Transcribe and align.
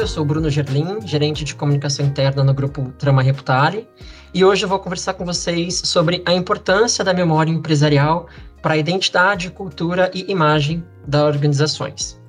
eu 0.00 0.06
sou 0.06 0.24
Bruno 0.24 0.48
Gerlin, 0.48 1.06
gerente 1.06 1.44
de 1.44 1.54
comunicação 1.54 2.06
interna 2.06 2.42
no 2.42 2.54
grupo 2.54 2.90
Trama 2.98 3.22
Reputare, 3.22 3.86
e 4.32 4.42
hoje 4.42 4.64
eu 4.64 4.68
vou 4.68 4.78
conversar 4.78 5.12
com 5.12 5.26
vocês 5.26 5.82
sobre 5.84 6.22
a 6.24 6.32
importância 6.32 7.04
da 7.04 7.12
memória 7.12 7.50
empresarial 7.50 8.26
para 8.62 8.74
a 8.74 8.76
identidade, 8.78 9.50
cultura 9.50 10.10
e 10.14 10.30
imagem 10.30 10.82
das 11.06 11.22
organizações. 11.22 12.19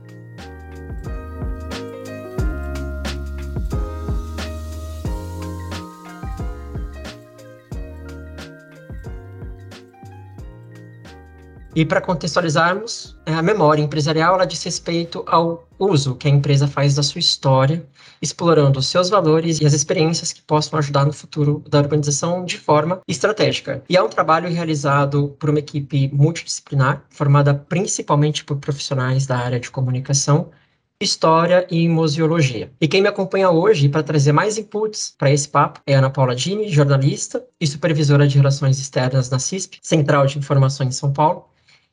E 11.73 11.85
para 11.85 12.01
contextualizarmos, 12.01 13.15
é, 13.25 13.33
a 13.33 13.41
memória 13.41 13.81
empresarial 13.81 14.35
ela 14.35 14.45
diz 14.45 14.61
respeito 14.61 15.23
ao 15.25 15.65
uso 15.79 16.15
que 16.15 16.27
a 16.27 16.31
empresa 16.31 16.67
faz 16.67 16.95
da 16.95 17.03
sua 17.03 17.19
história, 17.19 17.85
explorando 18.21 18.77
os 18.77 18.87
seus 18.87 19.09
valores 19.09 19.61
e 19.61 19.65
as 19.65 19.71
experiências 19.71 20.33
que 20.33 20.41
possam 20.41 20.77
ajudar 20.77 21.05
no 21.05 21.13
futuro 21.13 21.63
da 21.69 21.79
organização 21.79 22.43
de 22.43 22.57
forma 22.57 22.99
estratégica. 23.07 23.81
E 23.87 23.95
é 23.95 24.03
um 24.03 24.09
trabalho 24.09 24.49
realizado 24.49 25.29
por 25.39 25.49
uma 25.49 25.59
equipe 25.59 26.09
multidisciplinar, 26.13 27.05
formada 27.09 27.53
principalmente 27.53 28.43
por 28.43 28.57
profissionais 28.57 29.25
da 29.25 29.37
área 29.37 29.59
de 29.59 29.71
comunicação, 29.71 30.51
história 30.99 31.65
e 31.71 31.87
museologia. 31.87 32.69
E 32.81 32.87
quem 32.87 33.01
me 33.01 33.07
acompanha 33.07 33.49
hoje 33.49 33.87
para 33.87 34.03
trazer 34.03 34.33
mais 34.33 34.57
inputs 34.57 35.15
para 35.17 35.31
esse 35.31 35.47
papo 35.47 35.79
é 35.87 35.95
Ana 35.95 36.09
Paula 36.09 36.35
Dini, 36.35 36.67
jornalista 36.67 37.43
e 37.59 37.65
supervisora 37.65 38.27
de 38.27 38.37
relações 38.37 38.77
externas 38.77 39.29
na 39.29 39.39
CISP, 39.39 39.79
Central 39.81 40.27
de 40.27 40.37
Informações 40.37 40.89
em 40.89 40.91
São 40.91 41.11
Paulo, 41.11 41.50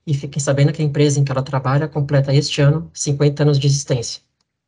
e 0.08 0.14
fiquem 0.14 0.40
sabendo 0.40 0.72
que 0.72 0.80
a 0.80 0.84
empresa 0.84 1.20
em 1.20 1.24
que 1.24 1.30
ela 1.30 1.42
trabalha 1.42 1.86
completa 1.86 2.34
este 2.34 2.62
ano 2.62 2.90
50 2.94 3.42
anos 3.42 3.58
de 3.58 3.66
existência. 3.66 4.22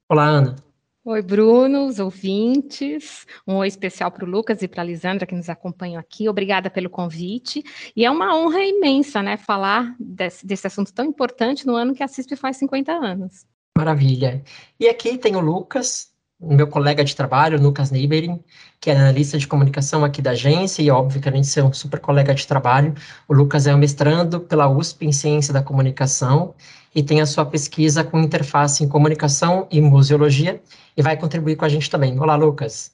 Olá, 0.06 0.26
Ana. 0.26 0.56
Oi, 1.02 1.22
Bruno, 1.22 1.86
os 1.86 1.98
ouvintes. 1.98 3.26
Um 3.48 3.54
oi 3.56 3.66
especial 3.66 4.10
para 4.10 4.26
o 4.26 4.28
Lucas 4.28 4.60
e 4.60 4.68
para 4.68 4.82
a 4.82 4.84
Lisandra 4.84 5.26
que 5.26 5.34
nos 5.34 5.48
acompanham 5.48 5.98
aqui. 5.98 6.28
Obrigada 6.28 6.68
pelo 6.68 6.90
convite. 6.90 7.64
E 7.96 8.04
é 8.04 8.10
uma 8.10 8.36
honra 8.36 8.62
imensa, 8.62 9.22
né, 9.22 9.38
falar 9.38 9.96
desse, 9.98 10.46
desse 10.46 10.66
assunto 10.66 10.92
tão 10.92 11.06
importante 11.06 11.66
no 11.66 11.74
ano 11.74 11.94
que 11.94 12.02
a 12.02 12.08
CISP 12.08 12.36
faz 12.36 12.58
50 12.58 12.92
anos. 12.92 13.46
Maravilha. 13.74 14.44
E 14.78 14.88
aqui 14.88 15.16
tem 15.16 15.36
o 15.36 15.40
Lucas, 15.40 16.12
meu 16.40 16.66
colega 16.66 17.04
de 17.04 17.14
trabalho, 17.14 17.60
Lucas 17.60 17.90
Neiberin, 17.90 18.42
que 18.80 18.90
é 18.90 18.96
analista 18.96 19.36
de 19.36 19.46
comunicação 19.46 20.04
aqui 20.04 20.22
da 20.22 20.30
agência, 20.30 20.82
e 20.82 20.90
óbvio 20.90 21.20
que 21.20 21.28
é 21.28 21.64
um 21.64 21.72
super 21.72 22.00
colega 22.00 22.34
de 22.34 22.46
trabalho. 22.46 22.94
O 23.28 23.34
Lucas 23.34 23.66
é 23.66 23.74
um 23.74 23.78
mestrando 23.78 24.40
pela 24.40 24.68
USP 24.68 25.06
em 25.06 25.12
Ciência 25.12 25.52
da 25.52 25.62
Comunicação 25.62 26.54
e 26.94 27.02
tem 27.02 27.20
a 27.20 27.26
sua 27.26 27.44
pesquisa 27.44 28.02
com 28.02 28.18
interface 28.18 28.82
em 28.82 28.88
comunicação 28.88 29.66
e 29.70 29.80
museologia, 29.80 30.60
e 30.96 31.02
vai 31.02 31.16
contribuir 31.16 31.56
com 31.56 31.64
a 31.64 31.68
gente 31.68 31.88
também. 31.90 32.18
Olá, 32.18 32.36
Lucas. 32.36 32.92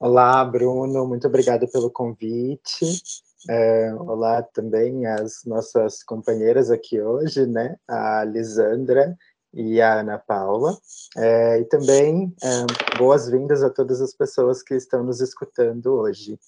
Olá, 0.00 0.44
Bruno, 0.44 1.06
muito 1.06 1.26
obrigado 1.26 1.66
pelo 1.68 1.90
convite. 1.90 3.02
É, 3.48 3.94
olá 3.98 4.42
também 4.42 5.06
às 5.06 5.44
nossas 5.44 6.02
companheiras 6.02 6.70
aqui 6.70 7.00
hoje, 7.00 7.46
né? 7.46 7.76
A 7.86 8.24
Lisandra 8.24 9.16
e 9.52 9.80
a 9.80 10.00
Ana 10.00 10.18
Paula. 10.18 10.76
É, 11.16 11.60
e 11.60 11.64
também 11.64 12.32
é, 12.42 12.96
boas-vindas 12.96 13.62
a 13.62 13.70
todas 13.70 14.00
as 14.00 14.14
pessoas 14.14 14.62
que 14.62 14.74
estão 14.74 15.02
nos 15.02 15.20
escutando 15.20 15.94
hoje. 15.94 16.38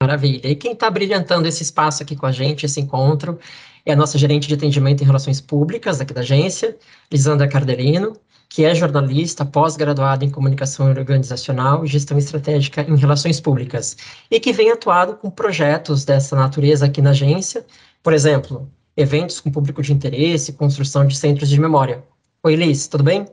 Maravilha. 0.00 0.48
E 0.48 0.56
quem 0.56 0.72
está 0.72 0.90
brilhantando 0.90 1.46
esse 1.46 1.62
espaço 1.62 2.02
aqui 2.02 2.16
com 2.16 2.26
a 2.26 2.32
gente, 2.32 2.66
esse 2.66 2.80
encontro, 2.80 3.38
é 3.86 3.92
a 3.92 3.96
nossa 3.96 4.18
gerente 4.18 4.48
de 4.48 4.54
atendimento 4.54 5.02
em 5.02 5.06
relações 5.06 5.40
públicas 5.40 6.00
aqui 6.00 6.12
da 6.12 6.22
agência, 6.22 6.76
Lisandra 7.10 7.48
Cardelino, 7.48 8.16
que 8.48 8.64
é 8.64 8.74
jornalista, 8.74 9.46
pós-graduada 9.46 10.24
em 10.24 10.30
comunicação 10.30 10.86
organizacional 10.88 11.84
e 11.84 11.88
gestão 11.88 12.18
estratégica 12.18 12.82
em 12.82 12.96
relações 12.96 13.40
públicas, 13.40 13.96
e 14.30 14.38
que 14.38 14.52
vem 14.52 14.70
atuado 14.70 15.16
com 15.16 15.30
projetos 15.30 16.04
dessa 16.04 16.36
natureza 16.36 16.84
aqui 16.84 17.00
na 17.00 17.10
agência, 17.10 17.64
por 18.02 18.12
exemplo, 18.12 18.68
eventos 18.96 19.40
com 19.40 19.50
público 19.50 19.82
de 19.82 19.92
interesse, 19.92 20.52
construção 20.52 21.06
de 21.06 21.16
centros 21.16 21.48
de 21.48 21.60
memória. 21.60 22.04
Oi, 22.42 22.56
Liz, 22.56 22.86
tudo 22.86 23.04
bem? 23.04 23.26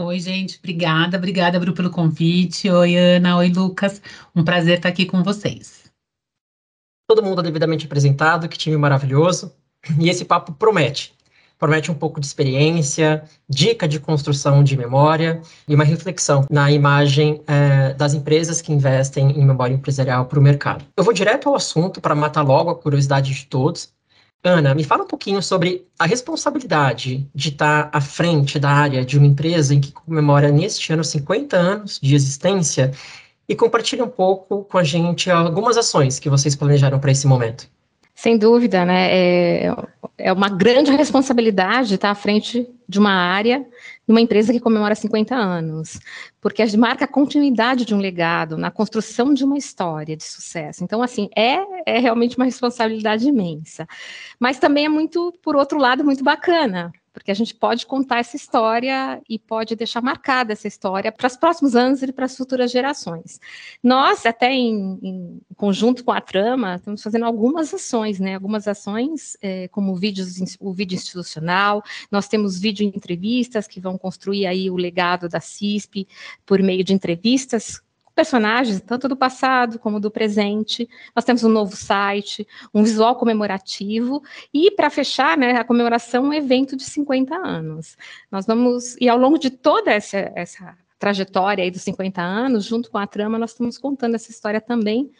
Oi, 0.00 0.18
gente, 0.18 0.58
obrigada, 0.58 1.18
obrigada, 1.18 1.60
Bru, 1.60 1.74
pelo 1.74 1.90
convite. 1.90 2.70
Oi, 2.70 2.96
Ana, 2.96 3.36
oi, 3.36 3.50
Lucas. 3.50 4.00
Um 4.34 4.42
prazer 4.42 4.78
estar 4.78 4.88
aqui 4.88 5.04
com 5.04 5.22
vocês. 5.22 5.92
Todo 7.06 7.22
mundo 7.22 7.42
devidamente 7.42 7.84
apresentado, 7.84 8.48
que 8.48 8.56
time 8.56 8.76
maravilhoso. 8.76 9.52
E 9.98 10.08
esse 10.08 10.24
papo 10.24 10.52
promete. 10.52 11.14
Promete 11.58 11.92
um 11.92 11.94
pouco 11.94 12.18
de 12.18 12.26
experiência, 12.26 13.22
dica 13.48 13.86
de 13.86 14.00
construção 14.00 14.64
de 14.64 14.76
memória 14.76 15.40
e 15.68 15.74
uma 15.74 15.84
reflexão 15.84 16.44
na 16.50 16.72
imagem 16.72 17.40
é, 17.46 17.94
das 17.94 18.14
empresas 18.14 18.60
que 18.60 18.72
investem 18.72 19.30
em 19.30 19.44
memória 19.44 19.74
empresarial 19.74 20.26
para 20.26 20.40
o 20.40 20.42
mercado. 20.42 20.84
Eu 20.96 21.04
vou 21.04 21.12
direto 21.12 21.48
ao 21.48 21.54
assunto 21.54 22.00
para 22.00 22.16
matar 22.16 22.42
logo 22.42 22.70
a 22.70 22.74
curiosidade 22.74 23.32
de 23.32 23.46
todos 23.46 23.91
Ana, 24.44 24.74
me 24.74 24.82
fala 24.82 25.04
um 25.04 25.06
pouquinho 25.06 25.40
sobre 25.40 25.86
a 25.96 26.04
responsabilidade 26.04 27.28
de 27.32 27.50
estar 27.50 27.88
à 27.92 28.00
frente 28.00 28.58
da 28.58 28.70
área 28.70 29.04
de 29.04 29.16
uma 29.16 29.26
empresa 29.26 29.72
em 29.72 29.80
que 29.80 29.92
comemora 29.92 30.50
neste 30.50 30.92
ano 30.92 31.04
50 31.04 31.56
anos 31.56 32.00
de 32.02 32.14
existência 32.14 32.92
e 33.48 33.54
compartilhe 33.54 34.02
um 34.02 34.08
pouco 34.08 34.64
com 34.64 34.78
a 34.78 34.82
gente 34.82 35.30
algumas 35.30 35.76
ações 35.76 36.18
que 36.18 36.28
vocês 36.28 36.56
planejaram 36.56 36.98
para 36.98 37.12
esse 37.12 37.26
momento. 37.26 37.68
Sem 38.14 38.36
dúvida, 38.36 38.84
né? 38.84 39.10
É, 39.10 39.76
é 40.18 40.32
uma 40.32 40.48
grande 40.48 40.90
responsabilidade 40.90 41.94
estar 41.94 42.10
à 42.10 42.14
frente 42.14 42.68
de 42.88 42.98
uma 42.98 43.12
área 43.12 43.64
numa 44.06 44.20
empresa 44.20 44.52
que 44.52 44.60
comemora 44.60 44.94
50 44.94 45.34
anos, 45.34 45.98
porque 46.40 46.64
marca 46.76 47.04
a 47.04 47.08
continuidade 47.08 47.84
de 47.84 47.94
um 47.94 47.98
legado, 47.98 48.56
na 48.56 48.70
construção 48.70 49.32
de 49.32 49.44
uma 49.44 49.56
história 49.56 50.16
de 50.16 50.24
sucesso. 50.24 50.82
Então, 50.82 51.02
assim, 51.02 51.28
é, 51.36 51.58
é 51.86 51.98
realmente 51.98 52.36
uma 52.36 52.44
responsabilidade 52.44 53.28
imensa. 53.28 53.86
Mas 54.38 54.58
também 54.58 54.86
é 54.86 54.88
muito, 54.88 55.32
por 55.42 55.56
outro 55.56 55.78
lado, 55.78 56.04
muito 56.04 56.24
bacana, 56.24 56.92
porque 57.12 57.30
a 57.30 57.34
gente 57.34 57.54
pode 57.54 57.86
contar 57.86 58.18
essa 58.18 58.36
história 58.36 59.20
e 59.28 59.38
pode 59.38 59.76
deixar 59.76 60.00
marcada 60.00 60.52
essa 60.52 60.66
história 60.66 61.12
para 61.12 61.26
os 61.26 61.36
próximos 61.36 61.76
anos 61.76 62.02
e 62.02 62.12
para 62.12 62.24
as 62.24 62.36
futuras 62.36 62.70
gerações. 62.70 63.38
Nós, 63.82 64.24
até 64.24 64.52
em, 64.52 64.98
em, 65.02 65.40
conjunto 65.56 66.04
com 66.04 66.12
a 66.12 66.20
Trama, 66.20 66.76
estamos 66.76 67.02
fazendo 67.02 67.24
algumas 67.24 67.72
ações, 67.74 68.18
né? 68.18 68.34
Algumas 68.34 68.66
ações, 68.66 69.36
é, 69.42 69.68
como 69.68 69.94
vídeos, 69.94 70.36
o 70.58 70.72
vídeo 70.72 70.96
institucional, 70.96 71.82
nós 72.10 72.28
temos 72.28 72.58
vídeo 72.58 72.84
entrevistas 72.84 73.66
que 73.66 73.80
vão 73.80 73.98
construir 73.98 74.46
aí 74.46 74.70
o 74.70 74.76
legado 74.76 75.28
da 75.28 75.40
CISP 75.40 76.06
por 76.46 76.62
meio 76.62 76.82
de 76.82 76.92
entrevistas 76.92 77.82
personagens, 78.14 78.80
tanto 78.80 79.08
do 79.08 79.16
passado 79.16 79.78
como 79.78 79.98
do 79.98 80.10
presente. 80.10 80.88
Nós 81.14 81.24
temos 81.24 81.42
um 81.44 81.48
novo 81.48 81.76
site, 81.76 82.46
um 82.72 82.82
visual 82.82 83.16
comemorativo 83.16 84.22
e, 84.52 84.70
para 84.70 84.90
fechar, 84.90 85.36
né, 85.36 85.52
a 85.52 85.64
comemoração, 85.64 86.24
um 86.24 86.32
evento 86.32 86.76
de 86.76 86.84
50 86.84 87.34
anos. 87.34 87.96
Nós 88.30 88.46
vamos, 88.46 88.96
e 89.00 89.08
ao 89.08 89.18
longo 89.18 89.38
de 89.38 89.50
toda 89.50 89.90
essa, 89.90 90.30
essa 90.34 90.76
trajetória 90.98 91.64
aí 91.64 91.70
dos 91.70 91.82
50 91.82 92.22
anos, 92.22 92.64
junto 92.64 92.90
com 92.90 92.98
a 92.98 93.06
trama, 93.06 93.38
nós 93.38 93.50
estamos 93.50 93.76
contando 93.76 94.14
essa 94.14 94.30
história 94.30 94.60
também 94.60 95.10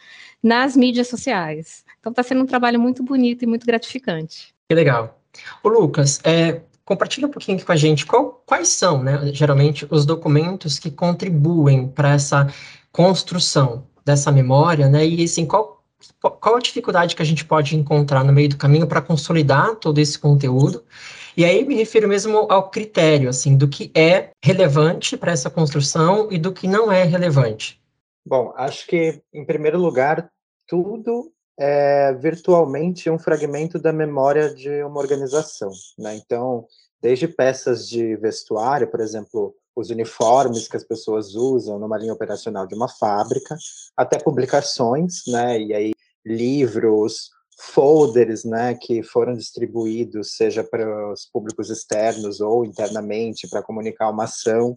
nas 0.41 0.77
mídias 0.77 1.09
sociais. 1.09 1.83
Então 1.99 2.11
está 2.11 2.23
sendo 2.23 2.43
um 2.43 2.45
trabalho 2.45 2.79
muito 2.79 3.03
bonito 3.03 3.43
e 3.43 3.47
muito 3.47 3.65
gratificante. 3.65 4.53
Que 4.69 4.75
legal. 4.75 5.19
O 5.61 5.67
Lucas, 5.67 6.21
é, 6.23 6.61
compartilha 6.85 7.27
um 7.27 7.31
pouquinho 7.31 7.57
aqui 7.57 7.65
com 7.65 7.71
a 7.71 7.77
gente 7.77 8.05
qual, 8.05 8.43
quais 8.45 8.69
são, 8.69 9.01
né, 9.01 9.19
geralmente, 9.33 9.87
os 9.89 10.05
documentos 10.05 10.79
que 10.79 10.91
contribuem 10.91 11.87
para 11.87 12.13
essa 12.13 12.47
construção 12.93 13.87
dessa 14.05 14.31
memória, 14.31 14.87
né? 14.87 15.05
E 15.05 15.23
assim, 15.23 15.45
qual, 15.45 15.83
qual 16.21 16.55
a 16.55 16.59
dificuldade 16.59 17.15
que 17.15 17.21
a 17.21 17.25
gente 17.25 17.43
pode 17.43 17.75
encontrar 17.75 18.23
no 18.23 18.31
meio 18.31 18.49
do 18.49 18.57
caminho 18.57 18.87
para 18.87 19.01
consolidar 19.01 19.75
todo 19.75 19.99
esse 19.99 20.17
conteúdo? 20.17 20.83
E 21.35 21.43
aí 21.43 21.65
me 21.65 21.75
refiro 21.75 22.07
mesmo 22.07 22.45
ao 22.49 22.69
critério, 22.69 23.27
assim, 23.27 23.57
do 23.57 23.67
que 23.67 23.91
é 23.95 24.29
relevante 24.41 25.17
para 25.17 25.31
essa 25.31 25.49
construção 25.49 26.31
e 26.31 26.37
do 26.37 26.53
que 26.53 26.67
não 26.67 26.91
é 26.91 27.03
relevante. 27.03 27.81
Bom, 28.25 28.53
acho 28.55 28.85
que, 28.85 29.21
em 29.33 29.43
primeiro 29.43 29.79
lugar, 29.79 30.29
tudo 30.67 31.31
é 31.59 32.13
virtualmente 32.13 33.09
um 33.09 33.17
fragmento 33.17 33.79
da 33.79 33.91
memória 33.91 34.53
de 34.53 34.83
uma 34.83 34.99
organização, 34.99 35.71
né? 35.97 36.15
Então, 36.15 36.65
desde 37.01 37.27
peças 37.27 37.89
de 37.89 38.15
vestuário, 38.17 38.87
por 38.87 38.99
exemplo, 38.99 39.55
os 39.75 39.89
uniformes 39.89 40.67
que 40.67 40.77
as 40.77 40.83
pessoas 40.83 41.35
usam 41.35 41.79
numa 41.79 41.97
linha 41.97 42.13
operacional 42.13 42.67
de 42.67 42.75
uma 42.75 42.87
fábrica, 42.87 43.57
até 43.97 44.19
publicações, 44.19 45.23
né? 45.27 45.59
E 45.59 45.73
aí 45.73 45.93
livros, 46.25 47.29
folders, 47.59 48.43
né, 48.43 48.75
que 48.75 49.03
foram 49.03 49.33
distribuídos, 49.33 50.35
seja 50.35 50.63
para 50.63 51.11
os 51.11 51.25
públicos 51.25 51.69
externos 51.69 52.39
ou 52.39 52.65
internamente 52.65 53.47
para 53.47 53.61
comunicar 53.61 54.09
uma 54.09 54.23
ação, 54.23 54.75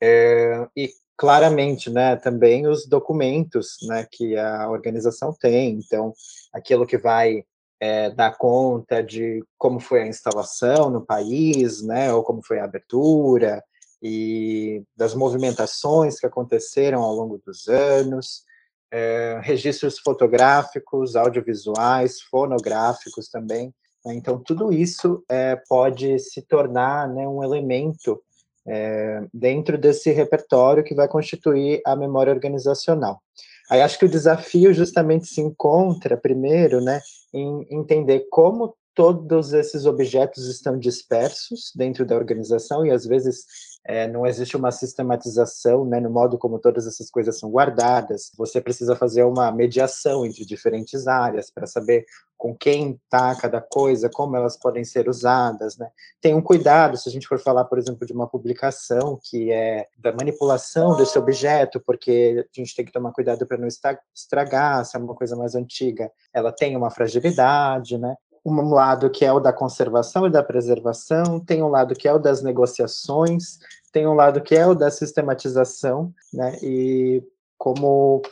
é, 0.00 0.66
e 0.76 0.90
claramente, 1.16 1.90
né, 1.90 2.16
também 2.16 2.66
os 2.66 2.86
documentos, 2.86 3.76
né, 3.86 4.06
que 4.10 4.36
a 4.36 4.68
organização 4.70 5.32
tem, 5.32 5.78
então 5.78 6.12
aquilo 6.52 6.86
que 6.86 6.98
vai 6.98 7.44
é, 7.80 8.10
dar 8.10 8.36
conta 8.36 9.02
de 9.02 9.44
como 9.58 9.80
foi 9.80 10.02
a 10.02 10.06
instalação 10.06 10.90
no 10.90 11.04
país, 11.04 11.82
né, 11.82 12.12
ou 12.12 12.22
como 12.22 12.42
foi 12.44 12.58
a 12.58 12.64
abertura, 12.64 13.62
e 14.02 14.82
das 14.96 15.14
movimentações 15.14 16.18
que 16.18 16.26
aconteceram 16.26 17.02
ao 17.02 17.14
longo 17.14 17.40
dos 17.46 17.68
anos, 17.68 18.42
é, 18.90 19.40
registros 19.42 19.98
fotográficos, 19.98 21.14
audiovisuais, 21.14 22.20
fonográficos 22.22 23.28
também. 23.28 23.72
Né? 24.04 24.14
Então, 24.14 24.38
tudo 24.38 24.72
isso 24.72 25.24
é, 25.28 25.56
pode 25.68 26.18
se 26.18 26.42
tornar 26.42 27.08
né, 27.08 27.26
um 27.26 27.42
elemento 27.42 28.20
é, 28.66 29.22
dentro 29.32 29.78
desse 29.78 30.10
repertório 30.10 30.84
que 30.84 30.94
vai 30.94 31.08
constituir 31.08 31.80
a 31.86 31.96
memória 31.96 32.32
organizacional. 32.32 33.22
Aí 33.70 33.80
acho 33.80 33.98
que 33.98 34.04
o 34.04 34.10
desafio 34.10 34.74
justamente 34.74 35.26
se 35.26 35.40
encontra, 35.40 36.16
primeiro, 36.16 36.80
né, 36.80 37.00
em 37.32 37.66
entender 37.70 38.26
como 38.30 38.76
todos 38.94 39.52
esses 39.52 39.86
objetos 39.86 40.46
estão 40.48 40.78
dispersos 40.78 41.72
dentro 41.74 42.04
da 42.04 42.14
organização 42.14 42.84
e 42.84 42.90
às 42.90 43.06
vezes 43.06 43.46
é, 43.84 44.06
não 44.06 44.26
existe 44.26 44.56
uma 44.56 44.70
sistematização 44.70 45.84
né, 45.84 45.98
no 45.98 46.10
modo 46.10 46.38
como 46.38 46.58
todas 46.58 46.86
essas 46.86 47.10
coisas 47.10 47.38
são 47.38 47.50
guardadas. 47.50 48.30
Você 48.36 48.60
precisa 48.60 48.94
fazer 48.94 49.24
uma 49.24 49.50
mediação 49.50 50.24
entre 50.24 50.44
diferentes 50.44 51.06
áreas 51.06 51.50
para 51.50 51.66
saber 51.66 52.04
com 52.38 52.56
quem 52.56 53.00
está 53.04 53.34
cada 53.36 53.60
coisa, 53.60 54.08
como 54.08 54.36
elas 54.36 54.56
podem 54.56 54.84
ser 54.84 55.08
usadas. 55.08 55.76
Né? 55.76 55.88
Tem 56.20 56.34
um 56.34 56.42
cuidado, 56.42 56.96
se 56.96 57.08
a 57.08 57.12
gente 57.12 57.26
for 57.26 57.38
falar, 57.38 57.64
por 57.64 57.78
exemplo, 57.78 58.06
de 58.06 58.12
uma 58.12 58.28
publicação 58.28 59.18
que 59.22 59.52
é 59.52 59.86
da 59.98 60.12
manipulação 60.12 60.96
desse 60.96 61.18
objeto, 61.18 61.80
porque 61.84 62.44
a 62.56 62.60
gente 62.60 62.74
tem 62.74 62.84
que 62.84 62.92
tomar 62.92 63.12
cuidado 63.12 63.46
para 63.46 63.58
não 63.58 63.68
estragar, 64.14 64.84
se 64.84 64.96
é 64.96 65.00
uma 65.00 65.14
coisa 65.14 65.36
mais 65.36 65.54
antiga, 65.54 66.10
ela 66.32 66.52
tem 66.52 66.76
uma 66.76 66.90
fragilidade, 66.90 67.98
né? 67.98 68.16
Um 68.44 68.70
lado 68.70 69.10
que 69.10 69.24
é 69.24 69.32
o 69.32 69.40
da 69.40 69.52
conservação 69.52 70.26
e 70.26 70.30
da 70.30 70.42
preservação, 70.42 71.38
tem 71.38 71.62
um 71.62 71.68
lado 71.68 71.94
que 71.94 72.08
é 72.08 72.12
o 72.12 72.18
das 72.18 72.42
negociações, 72.42 73.58
tem 73.92 74.06
um 74.06 74.14
lado 74.14 74.40
que 74.40 74.54
é 74.54 74.66
o 74.66 74.74
da 74.74 74.90
sistematização, 74.90 76.12
né? 76.32 76.58
E 76.62 77.22
como 77.56 78.22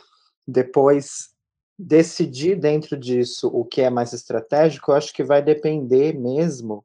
depois 0.45 1.29
decidir 1.77 2.55
dentro 2.59 2.97
disso 2.97 3.47
o 3.47 3.63
que 3.63 3.81
é 3.81 3.89
mais 3.89 4.13
estratégico, 4.13 4.91
eu 4.91 4.95
acho 4.95 5.13
que 5.13 5.23
vai 5.23 5.41
depender 5.41 6.13
mesmo 6.13 6.83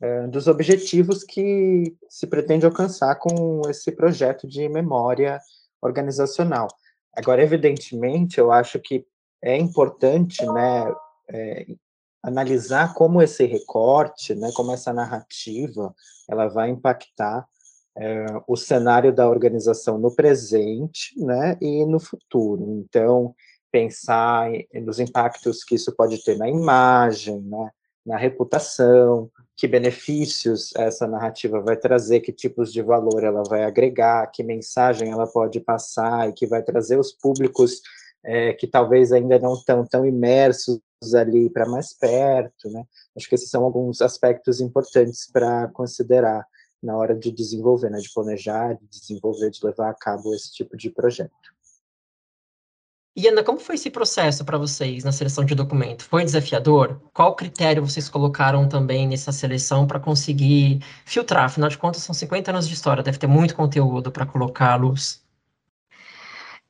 é, 0.00 0.26
dos 0.26 0.46
objetivos 0.46 1.24
que 1.24 1.96
se 2.08 2.26
pretende 2.26 2.66
alcançar 2.66 3.14
com 3.16 3.62
esse 3.68 3.90
projeto 3.90 4.46
de 4.46 4.68
memória 4.68 5.40
organizacional. 5.80 6.68
Agora, 7.14 7.42
evidentemente, 7.42 8.38
eu 8.38 8.52
acho 8.52 8.78
que 8.78 9.06
é 9.42 9.56
importante, 9.56 10.44
né, 10.44 10.94
é, 11.28 11.66
analisar 12.26 12.92
como 12.92 13.22
esse 13.22 13.46
recorte, 13.46 14.34
né, 14.34 14.50
como 14.52 14.72
essa 14.72 14.92
narrativa, 14.92 15.94
ela 16.28 16.48
vai 16.48 16.70
impactar 16.70 17.46
é, 17.96 18.26
o 18.48 18.56
cenário 18.56 19.14
da 19.14 19.28
organização 19.28 19.96
no 19.96 20.12
presente, 20.12 21.14
né, 21.16 21.56
e 21.60 21.86
no 21.86 22.00
futuro. 22.00 22.64
Então, 22.80 23.32
pensar 23.70 24.50
nos 24.74 24.98
impactos 24.98 25.62
que 25.62 25.76
isso 25.76 25.94
pode 25.94 26.22
ter 26.24 26.36
na 26.36 26.48
imagem, 26.48 27.40
né, 27.42 27.70
na 28.04 28.16
reputação, 28.16 29.30
que 29.56 29.68
benefícios 29.68 30.74
essa 30.76 31.06
narrativa 31.06 31.60
vai 31.60 31.76
trazer, 31.76 32.20
que 32.20 32.32
tipos 32.32 32.72
de 32.72 32.82
valor 32.82 33.22
ela 33.22 33.44
vai 33.44 33.64
agregar, 33.64 34.26
que 34.32 34.42
mensagem 34.42 35.12
ela 35.12 35.28
pode 35.28 35.60
passar 35.60 36.28
e 36.28 36.32
que 36.32 36.46
vai 36.46 36.62
trazer 36.62 36.98
os 36.98 37.12
públicos 37.12 37.80
é, 38.24 38.52
que 38.52 38.66
talvez 38.66 39.12
ainda 39.12 39.38
não 39.38 39.54
estão 39.54 39.86
tão 39.86 40.04
imersos 40.04 40.80
ali 41.14 41.50
para 41.50 41.68
mais 41.68 41.92
perto, 41.92 42.70
né? 42.70 42.84
Acho 43.16 43.28
que 43.28 43.34
esses 43.34 43.50
são 43.50 43.64
alguns 43.64 44.00
aspectos 44.00 44.60
importantes 44.60 45.30
para 45.30 45.68
considerar 45.68 46.46
na 46.82 46.96
hora 46.96 47.14
de 47.14 47.30
desenvolver, 47.30 47.90
né? 47.90 47.98
De 47.98 48.12
planejar, 48.12 48.74
de 48.74 48.86
desenvolver, 48.88 49.50
de 49.50 49.64
levar 49.64 49.90
a 49.90 49.94
cabo 49.94 50.34
esse 50.34 50.52
tipo 50.52 50.76
de 50.76 50.90
projeto. 50.90 51.56
E 53.18 53.26
Ana, 53.28 53.42
como 53.42 53.58
foi 53.58 53.76
esse 53.76 53.88
processo 53.88 54.44
para 54.44 54.58
vocês 54.58 55.02
na 55.02 55.10
seleção 55.10 55.42
de 55.42 55.54
documento? 55.54 56.04
Foi 56.04 56.22
desafiador? 56.22 57.00
Qual 57.14 57.34
critério 57.34 57.82
vocês 57.82 58.10
colocaram 58.10 58.68
também 58.68 59.08
nessa 59.08 59.32
seleção 59.32 59.86
para 59.86 59.98
conseguir 59.98 60.84
filtrar? 61.06 61.44
Afinal 61.44 61.70
de 61.70 61.78
contas, 61.78 62.02
são 62.02 62.14
50 62.14 62.50
anos 62.50 62.68
de 62.68 62.74
história, 62.74 63.02
deve 63.02 63.16
ter 63.16 63.26
muito 63.26 63.56
conteúdo 63.56 64.12
para 64.12 64.76
luz. 64.76 65.25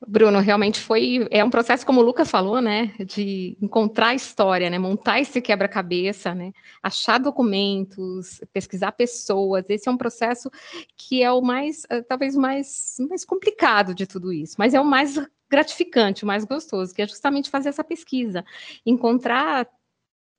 Bruno, 0.05 0.39
realmente 0.39 0.79
foi, 0.79 1.27
é 1.31 1.43
um 1.43 1.49
processo, 1.49 1.85
como 1.85 2.01
o 2.01 2.03
Lucas 2.03 2.29
falou, 2.29 2.61
né, 2.61 2.93
de 2.99 3.57
encontrar 3.59 4.09
a 4.09 4.15
história, 4.15 4.69
né, 4.69 4.77
montar 4.77 5.19
esse 5.19 5.41
quebra-cabeça, 5.41 6.35
né, 6.35 6.51
achar 6.83 7.19
documentos, 7.19 8.39
pesquisar 8.53 8.91
pessoas, 8.91 9.65
esse 9.69 9.89
é 9.89 9.91
um 9.91 9.97
processo 9.97 10.51
que 10.95 11.23
é 11.23 11.31
o 11.31 11.41
mais, 11.41 11.83
eh, 11.89 12.03
talvez 12.03 12.35
mais, 12.35 12.97
mais 13.09 13.25
complicado 13.25 13.95
de 13.95 14.05
tudo 14.05 14.31
isso, 14.31 14.55
mas 14.59 14.75
é 14.75 14.79
o 14.79 14.85
mais 14.85 15.17
gratificante, 15.49 16.23
o 16.23 16.27
mais 16.27 16.45
gostoso, 16.45 16.93
que 16.93 17.01
é 17.01 17.07
justamente 17.07 17.49
fazer 17.49 17.69
essa 17.69 17.83
pesquisa, 17.83 18.45
encontrar 18.85 19.67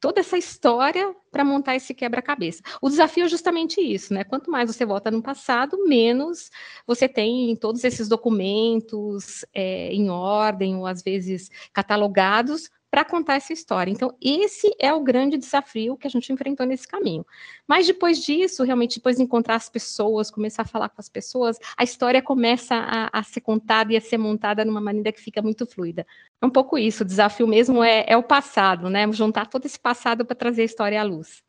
toda 0.00 0.20
essa 0.20 0.38
história 0.38 1.14
para 1.30 1.44
montar 1.44 1.76
esse 1.76 1.92
quebra-cabeça. 1.92 2.62
O 2.80 2.88
desafio 2.88 3.24
é 3.24 3.28
justamente 3.28 3.80
isso, 3.80 4.14
né? 4.14 4.24
Quanto 4.24 4.50
mais 4.50 4.74
você 4.74 4.84
volta 4.84 5.10
no 5.10 5.22
passado, 5.22 5.76
menos 5.86 6.50
você 6.86 7.08
tem 7.08 7.54
todos 7.56 7.84
esses 7.84 8.08
documentos 8.08 9.44
é, 9.52 9.92
em 9.92 10.10
ordem 10.10 10.76
ou 10.76 10.86
às 10.86 11.02
vezes 11.02 11.50
catalogados 11.72 12.70
para 12.90 13.04
contar 13.04 13.34
essa 13.34 13.52
história. 13.52 13.90
Então, 13.90 14.14
esse 14.20 14.74
é 14.78 14.92
o 14.92 15.02
grande 15.02 15.36
desafio 15.36 15.96
que 15.96 16.06
a 16.06 16.10
gente 16.10 16.32
enfrentou 16.32 16.66
nesse 16.66 16.88
caminho. 16.88 17.24
Mas 17.66 17.86
depois 17.86 18.22
disso, 18.22 18.64
realmente, 18.64 18.98
depois 18.98 19.16
de 19.16 19.22
encontrar 19.22 19.56
as 19.56 19.68
pessoas, 19.68 20.30
começar 20.30 20.62
a 20.62 20.66
falar 20.66 20.88
com 20.88 21.00
as 21.00 21.08
pessoas, 21.08 21.58
a 21.76 21.84
história 21.84 22.22
começa 22.22 22.74
a, 22.74 23.10
a 23.12 23.22
ser 23.22 23.40
contada 23.40 23.92
e 23.92 23.96
a 23.96 24.00
ser 24.00 24.18
montada 24.18 24.64
de 24.64 24.70
uma 24.70 24.80
maneira 24.80 25.12
que 25.12 25.20
fica 25.20 25.42
muito 25.42 25.66
fluida. 25.66 26.06
É 26.40 26.46
um 26.46 26.50
pouco 26.50 26.78
isso, 26.78 27.02
o 27.02 27.06
desafio 27.06 27.46
mesmo 27.46 27.82
é, 27.82 28.04
é 28.06 28.16
o 28.16 28.22
passado, 28.22 28.88
né? 28.88 29.10
Juntar 29.12 29.46
todo 29.46 29.66
esse 29.66 29.78
passado 29.78 30.24
para 30.24 30.36
trazer 30.36 30.62
a 30.62 30.66
história 30.66 31.00
à 31.00 31.04
luz. 31.04 31.42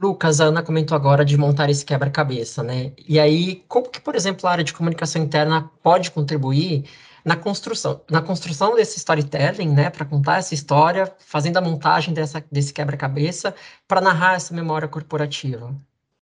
Lucas, 0.00 0.40
a 0.40 0.44
Ana 0.44 0.62
comentou 0.62 0.96
agora 0.96 1.24
de 1.24 1.36
montar 1.36 1.68
esse 1.68 1.84
quebra-cabeça, 1.84 2.62
né? 2.62 2.92
E 3.06 3.20
aí, 3.20 3.62
como 3.68 3.88
que, 3.88 4.00
por 4.00 4.14
exemplo, 4.14 4.46
a 4.46 4.52
área 4.52 4.64
de 4.64 4.72
comunicação 4.72 5.22
interna 5.22 5.70
pode 5.82 6.10
contribuir 6.10 6.84
na 7.26 7.36
construção, 7.36 8.04
na 8.08 8.22
construção 8.22 8.76
desse 8.76 8.98
storytelling, 8.98 9.74
né, 9.74 9.90
para 9.90 10.04
contar 10.04 10.38
essa 10.38 10.54
história, 10.54 11.12
fazendo 11.18 11.56
a 11.56 11.60
montagem 11.60 12.14
dessa, 12.14 12.40
desse 12.52 12.72
quebra-cabeça 12.72 13.52
para 13.88 14.00
narrar 14.00 14.36
essa 14.36 14.54
memória 14.54 14.86
corporativa? 14.86 15.74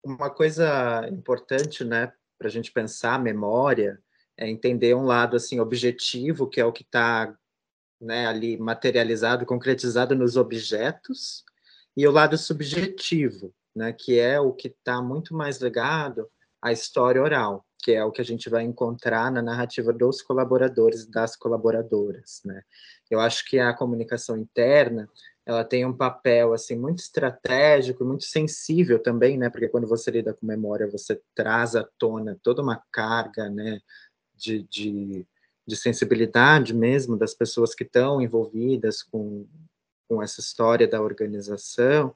Uma 0.03 0.29
coisa 0.29 1.07
importante, 1.09 1.85
né, 1.85 2.11
para 2.37 2.49
a 2.49 2.51
gente 2.51 2.73
pensar 2.73 3.15
a 3.15 3.19
memória, 3.19 4.01
é 4.35 4.49
entender 4.49 4.93
um 4.93 5.05
lado 5.05 5.37
assim 5.37 5.61
objetivo, 5.61 6.45
que 6.45 6.59
é 6.59 6.65
o 6.65 6.73
que 6.73 6.83
está 6.83 7.33
né, 8.01 8.27
ali 8.27 8.57
materializado, 8.57 9.45
concretizado 9.45 10.13
nos 10.13 10.35
objetos, 10.35 11.45
e 11.95 12.05
o 12.05 12.11
lado 12.11 12.37
subjetivo, 12.37 13.53
né, 13.73 13.93
que 13.93 14.19
é 14.19 14.41
o 14.41 14.51
que 14.51 14.67
está 14.67 15.01
muito 15.01 15.33
mais 15.33 15.61
ligado 15.61 16.29
à 16.61 16.73
história 16.73 17.21
oral, 17.21 17.65
que 17.81 17.91
é 17.91 18.03
o 18.03 18.11
que 18.11 18.21
a 18.21 18.25
gente 18.25 18.49
vai 18.49 18.63
encontrar 18.63 19.31
na 19.31 19.41
narrativa 19.41 19.91
dos 19.91 20.21
colaboradores 20.21 21.05
das 21.05 21.35
colaboradoras, 21.35 22.41
né? 22.45 22.61
Eu 23.09 23.19
acho 23.19 23.45
que 23.45 23.59
a 23.59 23.73
comunicação 23.73 24.37
interna 24.37 25.09
ela 25.45 25.65
tem 25.65 25.85
um 25.85 25.95
papel 25.95 26.53
assim 26.53 26.77
muito 26.77 26.99
estratégico, 26.99 28.05
muito 28.05 28.23
sensível 28.23 29.01
também, 29.01 29.37
né? 29.37 29.49
Porque 29.49 29.67
quando 29.67 29.87
você 29.87 30.11
lida 30.11 30.33
com 30.33 30.45
memória, 30.45 30.89
você 30.89 31.19
traz 31.35 31.75
à 31.75 31.83
tona 31.97 32.39
toda 32.43 32.61
uma 32.61 32.81
carga, 32.91 33.49
né? 33.49 33.79
De, 34.35 34.63
de, 34.63 35.25
de 35.67 35.75
sensibilidade 35.75 36.73
mesmo 36.73 37.17
das 37.17 37.33
pessoas 37.33 37.75
que 37.75 37.83
estão 37.83 38.21
envolvidas 38.21 39.03
com, 39.03 39.47
com 40.07 40.21
essa 40.21 40.39
história 40.39 40.87
da 40.87 41.01
organização, 41.01 42.15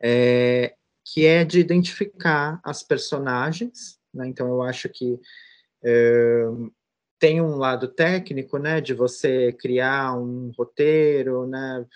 é, 0.00 0.74
que 1.04 1.26
é 1.26 1.44
de 1.44 1.60
identificar 1.60 2.60
as 2.62 2.82
personagens, 2.82 3.98
né? 4.14 4.28
Então 4.28 4.48
eu 4.48 4.62
acho 4.62 4.88
que 4.88 5.18
é, 5.84 6.44
tem 7.18 7.40
um 7.40 7.56
lado 7.56 7.88
técnico, 7.88 8.58
né, 8.58 8.80
de 8.80 8.94
você 8.94 9.52
criar 9.52 10.14
um 10.14 10.52
roteiro, 10.56 11.46
né, 11.46 11.86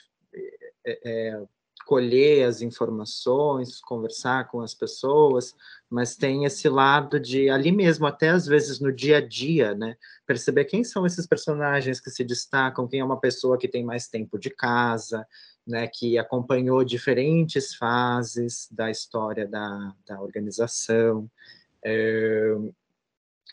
é, 0.87 1.01
é, 1.05 1.43
colher 1.89 2.47
as 2.47 2.61
informações, 2.61 3.81
conversar 3.81 4.49
com 4.49 4.61
as 4.61 4.75
pessoas, 4.75 5.55
mas 5.89 6.17
tem 6.17 6.45
esse 6.45 6.69
lado 6.69 7.19
de 7.19 7.49
ali 7.49 7.73
mesmo, 7.73 8.07
até 8.07 8.29
às 8.29 8.47
vezes 8.47 8.79
no 8.79 8.93
dia 8.93 9.17
a 9.17 9.27
dia, 9.27 9.75
né? 9.75 9.97
Perceber 10.27 10.67
quem 10.67 10.85
são 10.85 11.07
esses 11.07 11.27
personagens 11.27 11.99
que 11.99 12.11
se 12.11 12.23
destacam, 12.23 12.87
quem 12.87 13.01
é 13.01 13.05
uma 13.05 13.19
pessoa 13.19 13.57
que 13.57 13.67
tem 13.67 13.83
mais 13.83 14.07
tempo 14.07 14.39
de 14.39 14.51
casa, 14.51 15.27
né? 15.67 15.87
Que 15.87 16.19
acompanhou 16.19 16.85
diferentes 16.85 17.75
fases 17.75 18.69
da 18.71 18.91
história 18.91 19.49
da, 19.49 19.95
da 20.07 20.21
organização. 20.21 21.27
É, 21.85 22.55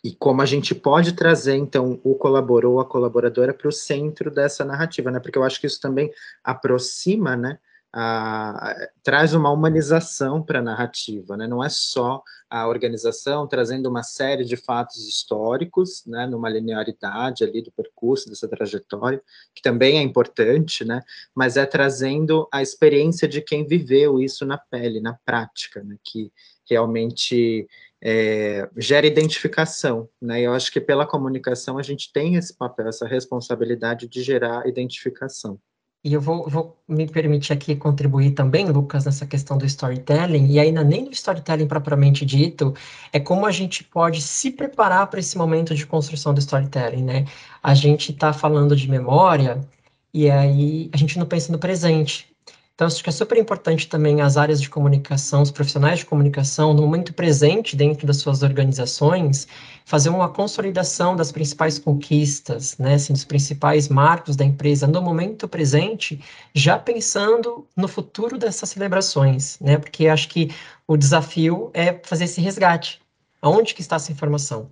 e 0.03 0.15
como 0.15 0.41
a 0.41 0.45
gente 0.45 0.75
pode 0.75 1.13
trazer, 1.13 1.55
então, 1.55 1.99
o 2.03 2.15
colaborou, 2.15 2.79
a 2.79 2.85
colaboradora 2.85 3.53
para 3.53 3.67
o 3.67 3.71
centro 3.71 4.29
dessa 4.29 4.63
narrativa, 4.63 5.09
né? 5.09 5.19
Porque 5.19 5.37
eu 5.37 5.43
acho 5.43 5.59
que 5.59 5.67
isso 5.67 5.81
também 5.81 6.11
aproxima, 6.43 7.35
né? 7.35 7.59
a, 7.97 8.75
traz 9.01 9.33
uma 9.33 9.49
humanização 9.49 10.43
para 10.43 10.59
a 10.59 10.61
narrativa, 10.61 11.37
né? 11.37 11.47
não 11.47 11.63
é 11.63 11.69
só 11.69 12.21
a 12.49 12.67
organização 12.67 13.47
trazendo 13.47 13.89
uma 13.89 14.03
série 14.03 14.43
de 14.43 14.57
fatos 14.57 15.07
históricos, 15.07 16.03
né, 16.05 16.27
numa 16.27 16.49
linearidade 16.49 17.43
ali 17.43 17.61
do 17.61 17.71
percurso, 17.71 18.29
dessa 18.29 18.49
trajetória, 18.49 19.21
que 19.53 19.61
também 19.61 19.97
é 19.97 20.01
importante, 20.01 20.83
né, 20.83 21.01
mas 21.33 21.55
é 21.55 21.65
trazendo 21.65 22.47
a 22.51 22.61
experiência 22.61 23.29
de 23.29 23.41
quem 23.41 23.65
viveu 23.65 24.19
isso 24.19 24.45
na 24.45 24.57
pele, 24.57 24.99
na 24.99 25.13
prática, 25.25 25.81
né, 25.81 25.95
que 26.03 26.31
realmente 26.69 27.67
é, 28.01 28.69
gera 28.77 29.07
identificação, 29.07 30.07
né? 30.21 30.41
Eu 30.41 30.53
acho 30.53 30.71
que 30.71 30.79
pela 30.79 31.07
comunicação 31.07 31.77
a 31.77 31.83
gente 31.83 32.11
tem 32.13 32.35
esse 32.35 32.55
papel, 32.55 32.87
essa 32.87 33.07
responsabilidade 33.07 34.07
de 34.07 34.21
gerar 34.21 34.67
identificação. 34.67 35.59
E 36.03 36.13
eu 36.13 36.21
vou, 36.21 36.47
vou, 36.47 36.77
me 36.87 37.07
permitir 37.07 37.51
aqui 37.51 37.75
contribuir 37.75 38.33
também, 38.35 38.67
Lucas, 38.69 39.05
nessa 39.05 39.25
questão 39.25 39.57
do 39.57 39.65
storytelling, 39.65 40.51
e 40.51 40.59
ainda 40.59 40.83
nem 40.83 41.05
do 41.05 41.11
storytelling 41.13 41.67
propriamente 41.67 42.23
dito, 42.23 42.75
é 43.11 43.19
como 43.19 43.43
a 43.43 43.51
gente 43.51 43.83
pode 43.83 44.21
se 44.21 44.51
preparar 44.51 45.07
para 45.07 45.19
esse 45.19 45.35
momento 45.35 45.73
de 45.73 45.87
construção 45.87 46.31
do 46.31 46.39
storytelling, 46.39 47.03
né? 47.03 47.25
A 47.63 47.73
gente 47.73 48.11
está 48.11 48.31
falando 48.31 48.75
de 48.75 48.87
memória, 48.87 49.59
e 50.13 50.29
aí 50.29 50.91
a 50.93 50.97
gente 50.97 51.17
não 51.17 51.25
pensa 51.25 51.51
no 51.51 51.57
presente, 51.57 52.34
então, 52.75 52.87
acho 52.87 53.01
que 53.01 53.09
é 53.09 53.13
super 53.13 53.37
importante 53.37 53.87
também 53.87 54.19
as 54.19 54.35
áreas 54.35 54.61
de 54.61 54.69
comunicação, 54.69 55.41
os 55.41 55.49
profissionais 55.49 55.99
de 55.99 56.05
comunicação, 56.05 56.73
no 56.73 56.81
momento 56.81 57.13
presente, 57.13 57.73
dentro 57.73 58.05
das 58.05 58.17
suas 58.17 58.43
organizações, 58.43 59.47
fazer 59.85 60.09
uma 60.09 60.27
consolidação 60.27 61.15
das 61.15 61.31
principais 61.31 61.79
conquistas, 61.79 62.77
né, 62.77 62.95
assim, 62.95 63.13
dos 63.13 63.23
principais 63.23 63.87
marcos 63.87 64.35
da 64.35 64.43
empresa 64.43 64.87
no 64.87 65.01
momento 65.01 65.47
presente, 65.47 66.21
já 66.53 66.77
pensando 66.77 67.65
no 67.77 67.87
futuro 67.87 68.37
dessas 68.37 68.71
celebrações, 68.71 69.57
né, 69.61 69.77
porque 69.77 70.09
acho 70.09 70.27
que 70.27 70.51
o 70.85 70.97
desafio 70.97 71.71
é 71.73 71.97
fazer 72.03 72.25
esse 72.25 72.41
resgate. 72.41 73.01
Aonde 73.41 73.73
que 73.73 73.79
está 73.79 73.95
essa 73.95 74.11
informação? 74.11 74.69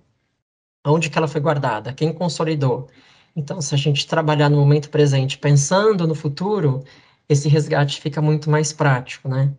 Aonde 0.84 1.08
que 1.08 1.16
ela 1.16 1.28
foi 1.28 1.40
guardada? 1.40 1.90
Quem 1.94 2.12
consolidou? 2.12 2.86
Então, 3.34 3.62
se 3.62 3.74
a 3.74 3.78
gente 3.78 4.06
trabalhar 4.06 4.50
no 4.50 4.58
momento 4.58 4.90
presente, 4.90 5.38
pensando 5.38 6.06
no 6.06 6.14
futuro, 6.14 6.84
esse 7.28 7.48
resgate 7.48 8.00
fica 8.00 8.20
muito 8.22 8.50
mais 8.50 8.72
prático, 8.72 9.28
né? 9.28 9.54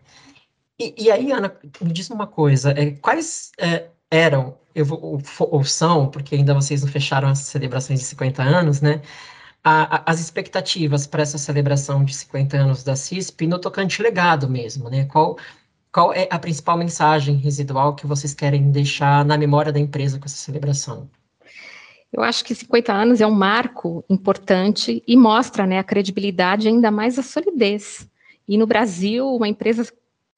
E, 0.80 1.06
e 1.06 1.12
aí, 1.12 1.32
Ana, 1.32 1.56
me 1.82 1.94
diz 1.94 2.10
uma 2.10 2.28
coisa, 2.28 2.72
é, 2.72 2.92
quais 2.92 3.52
é, 3.60 3.90
eram, 4.12 4.58
eu 4.74 4.86
vou, 4.86 5.22
ou 5.40 5.64
são, 5.64 6.10
porque 6.10 6.36
ainda 6.36 6.54
vocês 6.54 6.84
não 6.84 6.90
fecharam 6.90 7.30
as 7.30 7.40
celebrações 7.40 8.00
de 8.00 8.06
50 8.06 8.44
anos, 8.44 8.82
né? 8.82 9.02
A, 9.64 9.98
a, 9.98 10.12
as 10.12 10.20
expectativas 10.20 11.08
para 11.08 11.24
essa 11.24 11.38
celebração 11.38 12.06
de 12.06 12.14
50 12.16 12.58
anos 12.58 12.84
da 12.84 12.96
CISP 12.96 13.48
no 13.48 13.60
tocante 13.60 14.02
legado 14.02 14.50
mesmo, 14.50 14.90
né? 14.90 15.06
Qual, 15.06 15.38
qual 15.92 16.14
é 16.14 16.28
a 16.32 16.40
principal 16.40 16.78
mensagem 16.78 17.38
residual 17.38 17.96
que 17.96 18.08
vocês 18.08 18.34
querem 18.34 18.72
deixar 18.72 19.26
na 19.26 19.38
memória 19.38 19.72
da 19.72 19.80
empresa 19.80 20.20
com 20.20 20.26
essa 20.26 20.38
celebração? 20.38 21.10
Eu 22.16 22.24
acho 22.24 22.46
que 22.46 22.56
50 22.56 22.94
anos 22.94 23.20
é 23.20 23.28
um 23.28 23.32
marco 23.32 24.06
importante 24.10 25.04
e 25.06 25.18
mostra 25.18 25.68
né, 25.68 25.80
a 25.80 25.84
credibilidade 25.84 26.66
ainda 26.66 26.90
mais 26.90 27.20
a 27.20 27.24
solidez. 27.24 28.10
E 28.48 28.58
no 28.58 28.66
Brasil, 28.66 29.28
uma 29.36 29.50
empresa 29.50 29.86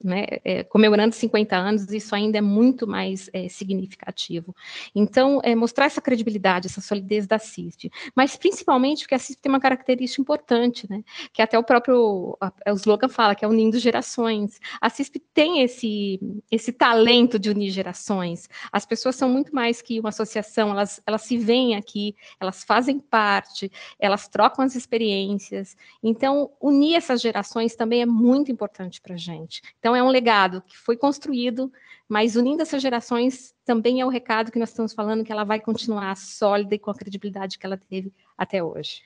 né, 0.04 0.25
é, 0.44 0.63
comemorando 0.63 1.16
50 1.16 1.56
anos, 1.56 1.92
isso 1.92 2.13
ainda 2.13 2.38
é 2.38 2.42
muito 2.42 2.88
mais 2.88 3.30
é, 3.34 3.50
significativo. 3.50 4.56
Então, 4.94 5.39
é, 5.44 5.56
mostrar 5.56 5.86
essa 5.86 6.01
credibilidade, 6.01 6.68
essa 6.68 6.82
solidez 6.82 7.25
da 7.25 7.39
CISP, 7.39 7.92
mas 8.16 8.36
principalmente 8.36 9.01
porque 9.01 9.16
a 9.16 9.20
CISP 9.20 9.42
tem 9.42 9.51
uma 9.51 9.60
característica 9.60 10.22
importante, 10.22 10.88
né, 10.89 11.04
que 11.34 11.42
até 11.42 11.58
o 11.58 11.63
próprio 11.63 12.38
a, 12.39 12.51
o 12.72 12.75
slogan 12.75 13.10
fala, 13.10 13.36
que 13.36 13.44
é 13.44 13.48
unindo 13.48 13.80
gerações. 13.80 14.60
A 14.80 14.89
CISP 14.89 15.20
tem 15.34 15.62
esse, 15.62 16.20
esse 16.51 16.72
talento 16.72 17.39
de 17.39 17.50
unir 17.50 17.72
gerações. 17.72 18.48
As 18.72 18.86
pessoas 18.86 19.16
são 19.16 19.30
muito 19.30 19.54
mais 19.54 19.82
que 19.82 20.00
uma 20.00 20.10
associação, 20.10 20.70
elas, 20.72 21.01
elas 21.06 21.24
se 21.24 21.38
veem 21.38 21.75
aqui, 21.75 22.16
elas 22.39 22.63
fazem 22.63 23.00
parte, 23.00 23.72
elas 24.00 24.27
trocam 24.27 24.63
as 24.63 24.75
experiências. 24.75 25.75
Então, 26.04 26.51
unir 26.62 26.96
essas 26.96 27.22
gerações 27.22 27.75
também 27.75 28.01
é 28.01 28.06
muito 28.06 28.51
importante 28.51 29.01
para 29.01 29.16
a 29.16 29.18
gente. 29.18 29.62
Então, 29.80 29.87
então, 29.88 29.96
é 29.96 30.03
um 30.03 30.10
legado 30.10 30.62
que 30.67 30.77
foi 30.77 30.98
construído, 30.98 31.72
mas 32.10 32.36
unindo 32.36 32.62
essas 32.62 32.82
gerações 32.82 33.56
também 33.63 34.01
é 34.01 34.06
o 34.06 34.10
recado 34.10 34.51
que 34.51 34.60
nós 34.60 34.67
estamos 34.67 34.91
falando, 34.91 35.24
que 35.24 35.32
ela 35.32 35.46
vai 35.46 35.62
continuar 35.62 36.17
sólida 36.17 36.75
e 36.75 36.79
com 36.79 36.91
a 36.91 36.94
credibilidade 36.94 37.58
que 37.58 37.65
ela 37.65 37.77
teve 37.77 38.12
até 38.38 38.62
hoje. 38.62 39.03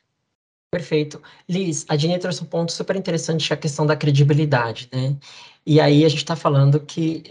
Perfeito. 0.71 1.21
Liz, 1.47 1.85
a 1.87 1.95
Dini 1.95 2.17
trouxe 2.17 2.41
um 2.41 2.47
ponto 2.47 2.71
super 2.71 2.95
interessante, 2.95 3.53
a 3.53 3.57
questão 3.57 3.85
da 3.85 3.95
credibilidade, 3.95 4.89
né? 4.91 5.15
E 5.63 5.79
aí 5.79 6.03
a 6.03 6.09
gente 6.09 6.17
está 6.17 6.35
falando 6.35 6.79
que, 6.79 7.21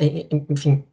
enfim, 0.49 0.85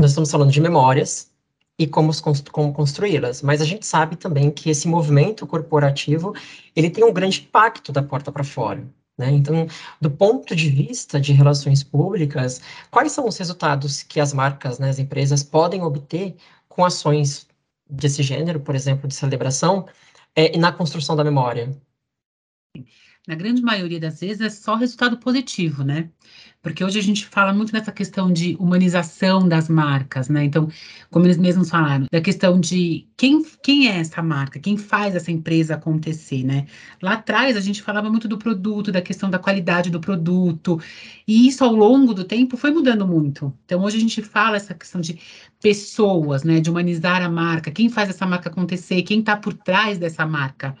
nós 0.00 0.12
estamos 0.12 0.30
falando 0.30 0.50
de 0.50 0.60
memórias 0.62 1.30
e 1.78 1.86
como, 1.86 2.12
como 2.50 2.72
construí-las, 2.72 3.42
mas 3.42 3.60
a 3.60 3.66
gente 3.66 3.84
sabe 3.84 4.16
também 4.16 4.50
que 4.50 4.70
esse 4.70 4.88
movimento 4.88 5.46
corporativo, 5.46 6.32
ele 6.74 6.88
tem 6.88 7.04
um 7.04 7.12
grande 7.12 7.42
impacto 7.42 7.92
da 7.92 8.02
porta 8.02 8.32
para 8.32 8.42
fora, 8.42 8.88
né? 9.18 9.30
Então, 9.30 9.66
do 10.00 10.10
ponto 10.10 10.56
de 10.56 10.70
vista 10.70 11.20
de 11.20 11.32
relações 11.32 11.82
públicas, 11.82 12.60
quais 12.90 13.12
são 13.12 13.26
os 13.28 13.36
resultados 13.36 14.02
que 14.02 14.20
as 14.20 14.32
marcas, 14.32 14.78
né, 14.78 14.88
as 14.88 14.98
empresas 14.98 15.42
podem 15.42 15.82
obter 15.82 16.36
com 16.68 16.84
ações 16.84 17.46
desse 17.88 18.22
gênero, 18.22 18.60
por 18.60 18.74
exemplo, 18.74 19.08
de 19.08 19.14
celebração, 19.14 19.86
é, 20.34 20.56
na 20.56 20.72
construção 20.72 21.16
da 21.16 21.24
memória? 21.24 21.70
Na 23.30 23.36
grande 23.36 23.62
maioria 23.62 24.00
das 24.00 24.18
vezes 24.18 24.40
é 24.40 24.50
só 24.50 24.74
resultado 24.74 25.16
positivo, 25.16 25.84
né? 25.84 26.10
Porque 26.60 26.82
hoje 26.82 26.98
a 26.98 27.02
gente 27.02 27.24
fala 27.24 27.52
muito 27.52 27.72
nessa 27.72 27.92
questão 27.92 28.32
de 28.32 28.56
humanização 28.58 29.48
das 29.48 29.68
marcas, 29.68 30.28
né? 30.28 30.42
Então, 30.42 30.68
como 31.12 31.26
eles 31.26 31.38
mesmos 31.38 31.70
falaram, 31.70 32.08
da 32.10 32.20
questão 32.20 32.58
de 32.58 33.06
quem, 33.16 33.40
quem 33.62 33.86
é 33.86 33.98
essa 33.98 34.20
marca, 34.20 34.58
quem 34.58 34.76
faz 34.76 35.14
essa 35.14 35.30
empresa 35.30 35.76
acontecer, 35.76 36.42
né? 36.42 36.66
Lá 37.00 37.12
atrás 37.12 37.56
a 37.56 37.60
gente 37.60 37.80
falava 37.80 38.10
muito 38.10 38.26
do 38.26 38.36
produto, 38.36 38.90
da 38.90 39.00
questão 39.00 39.30
da 39.30 39.38
qualidade 39.38 39.90
do 39.90 40.00
produto, 40.00 40.80
e 41.24 41.46
isso 41.46 41.62
ao 41.62 41.72
longo 41.72 42.12
do 42.12 42.24
tempo 42.24 42.56
foi 42.56 42.72
mudando 42.72 43.06
muito. 43.06 43.56
Então, 43.64 43.84
hoje 43.84 43.96
a 43.96 44.00
gente 44.00 44.22
fala 44.22 44.56
essa 44.56 44.74
questão 44.74 45.00
de 45.00 45.20
pessoas, 45.62 46.42
né? 46.42 46.58
De 46.58 46.68
humanizar 46.68 47.22
a 47.22 47.30
marca, 47.30 47.70
quem 47.70 47.88
faz 47.88 48.08
essa 48.08 48.26
marca 48.26 48.50
acontecer, 48.50 49.02
quem 49.02 49.20
está 49.20 49.36
por 49.36 49.54
trás 49.54 49.98
dessa 49.98 50.26
marca. 50.26 50.76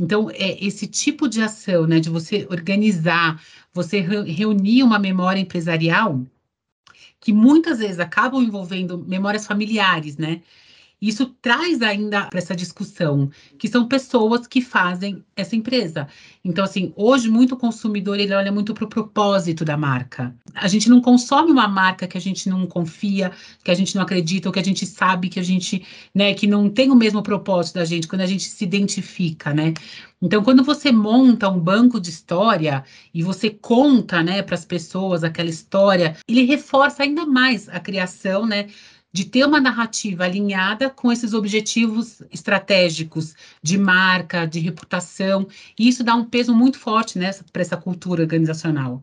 Então, 0.00 0.30
é 0.30 0.64
esse 0.64 0.86
tipo 0.86 1.28
de 1.28 1.42
ação, 1.42 1.86
né, 1.86 2.00
de 2.00 2.08
você 2.08 2.46
organizar, 2.50 3.38
você 3.72 4.00
reunir 4.00 4.82
uma 4.82 4.98
memória 4.98 5.38
empresarial, 5.40 6.24
que 7.20 7.32
muitas 7.32 7.80
vezes 7.80 7.98
acabam 8.00 8.42
envolvendo 8.42 8.98
memórias 8.98 9.46
familiares, 9.46 10.16
né? 10.16 10.42
Isso 11.00 11.26
traz 11.40 11.80
ainda 11.80 12.26
para 12.26 12.38
essa 12.38 12.54
discussão, 12.54 13.30
que 13.58 13.68
são 13.68 13.88
pessoas 13.88 14.46
que 14.46 14.60
fazem 14.60 15.24
essa 15.34 15.56
empresa. 15.56 16.06
Então, 16.44 16.64
assim, 16.64 16.92
hoje 16.94 17.30
muito 17.30 17.56
consumidor 17.56 18.18
ele 18.18 18.34
olha 18.34 18.52
muito 18.52 18.74
para 18.74 18.84
o 18.84 18.88
propósito 18.88 19.64
da 19.64 19.76
marca. 19.76 20.34
A 20.54 20.68
gente 20.68 20.90
não 20.90 21.00
consome 21.00 21.50
uma 21.50 21.66
marca 21.66 22.06
que 22.06 22.18
a 22.18 22.20
gente 22.20 22.48
não 22.50 22.66
confia, 22.66 23.32
que 23.64 23.70
a 23.70 23.74
gente 23.74 23.94
não 23.94 24.02
acredita, 24.02 24.48
ou 24.48 24.52
que 24.52 24.58
a 24.58 24.64
gente 24.64 24.84
sabe 24.84 25.28
que 25.28 25.40
a 25.40 25.42
gente, 25.42 25.84
né, 26.14 26.34
que 26.34 26.46
não 26.46 26.68
tem 26.68 26.90
o 26.90 26.94
mesmo 26.94 27.22
propósito 27.22 27.76
da 27.76 27.84
gente, 27.84 28.06
quando 28.06 28.22
a 28.22 28.26
gente 28.26 28.44
se 28.44 28.64
identifica, 28.64 29.54
né? 29.54 29.72
Então, 30.22 30.42
quando 30.42 30.62
você 30.62 30.92
monta 30.92 31.48
um 31.48 31.58
banco 31.58 31.98
de 31.98 32.10
história 32.10 32.84
e 33.14 33.22
você 33.22 33.48
conta, 33.48 34.22
né, 34.22 34.42
para 34.42 34.54
as 34.54 34.66
pessoas 34.66 35.24
aquela 35.24 35.48
história, 35.48 36.14
ele 36.28 36.44
reforça 36.44 37.02
ainda 37.02 37.24
mais 37.24 37.70
a 37.70 37.80
criação, 37.80 38.44
né, 38.46 38.66
de 39.12 39.24
ter 39.24 39.44
uma 39.44 39.60
narrativa 39.60 40.24
alinhada 40.24 40.88
com 40.88 41.10
esses 41.10 41.34
objetivos 41.34 42.22
estratégicos 42.30 43.34
de 43.62 43.76
marca, 43.76 44.46
de 44.46 44.60
reputação, 44.60 45.46
e 45.78 45.88
isso 45.88 46.04
dá 46.04 46.14
um 46.14 46.24
peso 46.24 46.54
muito 46.54 46.78
forte 46.78 47.18
né, 47.18 47.30
para 47.52 47.62
essa 47.62 47.76
cultura 47.76 48.22
organizacional. 48.22 49.02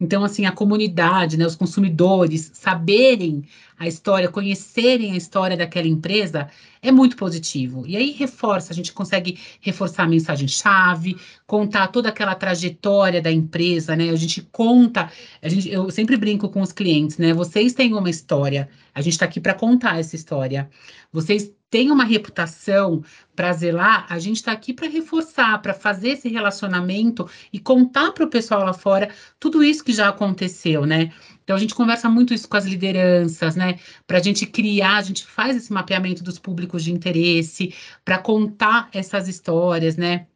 Então, 0.00 0.22
assim, 0.22 0.46
a 0.46 0.52
comunidade, 0.52 1.36
né, 1.36 1.44
os 1.44 1.56
consumidores 1.56 2.52
saberem 2.54 3.44
a 3.76 3.88
história, 3.88 4.28
conhecerem 4.28 5.12
a 5.12 5.16
história 5.16 5.56
daquela 5.56 5.88
empresa, 5.88 6.48
é 6.80 6.92
muito 6.92 7.16
positivo. 7.16 7.84
E 7.84 7.96
aí 7.96 8.12
reforça, 8.12 8.72
a 8.72 8.76
gente 8.76 8.92
consegue 8.92 9.38
reforçar 9.60 10.04
a 10.04 10.08
mensagem-chave, 10.08 11.16
contar 11.46 11.88
toda 11.88 12.10
aquela 12.10 12.36
trajetória 12.36 13.20
da 13.20 13.32
empresa, 13.32 13.96
né? 13.96 14.10
A 14.10 14.16
gente 14.16 14.40
conta, 14.52 15.10
a 15.42 15.48
gente, 15.48 15.68
eu 15.68 15.90
sempre 15.90 16.16
brinco 16.16 16.48
com 16.48 16.60
os 16.60 16.70
clientes, 16.70 17.18
né? 17.18 17.34
Vocês 17.34 17.72
têm 17.72 17.92
uma 17.92 18.10
história, 18.10 18.68
a 18.94 19.00
gente 19.00 19.14
está 19.14 19.24
aqui 19.24 19.40
para 19.40 19.54
contar 19.54 19.98
essa 19.98 20.14
história. 20.14 20.70
Vocês 21.12 21.52
têm 21.70 21.90
uma 21.90 22.04
reputação 22.04 23.02
para 23.34 23.52
zelar, 23.52 24.06
a 24.08 24.18
gente 24.18 24.36
está 24.36 24.52
aqui 24.52 24.72
para 24.72 24.88
reforçar, 24.88 25.60
para 25.60 25.74
fazer 25.74 26.10
esse 26.10 26.28
relacionamento 26.28 27.28
e 27.52 27.58
contar 27.58 28.12
para 28.12 28.24
o 28.24 28.30
pessoal 28.30 28.64
lá 28.64 28.72
fora 28.72 29.10
tudo 29.38 29.62
isso 29.62 29.84
que 29.84 29.92
já 29.92 30.08
aconteceu, 30.08 30.84
né? 30.84 31.12
Então 31.44 31.56
a 31.56 31.58
gente 31.58 31.74
conversa 31.74 32.08
muito 32.08 32.34
isso 32.34 32.48
com 32.48 32.56
as 32.56 32.66
lideranças, 32.66 33.56
né? 33.56 33.78
Para 34.06 34.18
a 34.18 34.22
gente 34.22 34.46
criar, 34.46 34.96
a 34.96 35.02
gente 35.02 35.24
faz 35.24 35.56
esse 35.56 35.72
mapeamento 35.72 36.22
dos 36.22 36.38
públicos 36.38 36.84
de 36.84 36.92
interesse, 36.92 37.74
para 38.04 38.18
contar 38.18 38.88
essas 38.92 39.28
histórias, 39.28 39.96
né? 39.96 40.26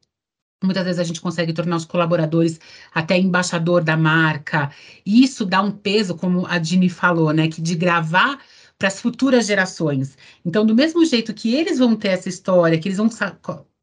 Muitas 0.62 0.84
vezes 0.84 1.00
a 1.00 1.04
gente 1.04 1.20
consegue 1.20 1.52
tornar 1.52 1.76
os 1.76 1.84
colaboradores 1.84 2.60
até 2.94 3.18
embaixador 3.18 3.82
da 3.82 3.96
marca. 3.96 4.70
E 5.04 5.24
isso 5.24 5.44
dá 5.44 5.60
um 5.60 5.72
peso, 5.72 6.16
como 6.16 6.46
a 6.46 6.58
Dini 6.58 6.88
falou, 6.88 7.32
né? 7.32 7.48
Que 7.48 7.60
de 7.60 7.74
gravar 7.74 8.38
para 8.82 8.88
as 8.88 9.00
futuras 9.00 9.46
gerações. 9.46 10.18
Então, 10.44 10.66
do 10.66 10.74
mesmo 10.74 11.04
jeito 11.04 11.32
que 11.32 11.54
eles 11.54 11.78
vão 11.78 11.94
ter 11.94 12.08
essa 12.08 12.28
história, 12.28 12.76
que 12.80 12.88
eles 12.88 12.98
vão 12.98 13.08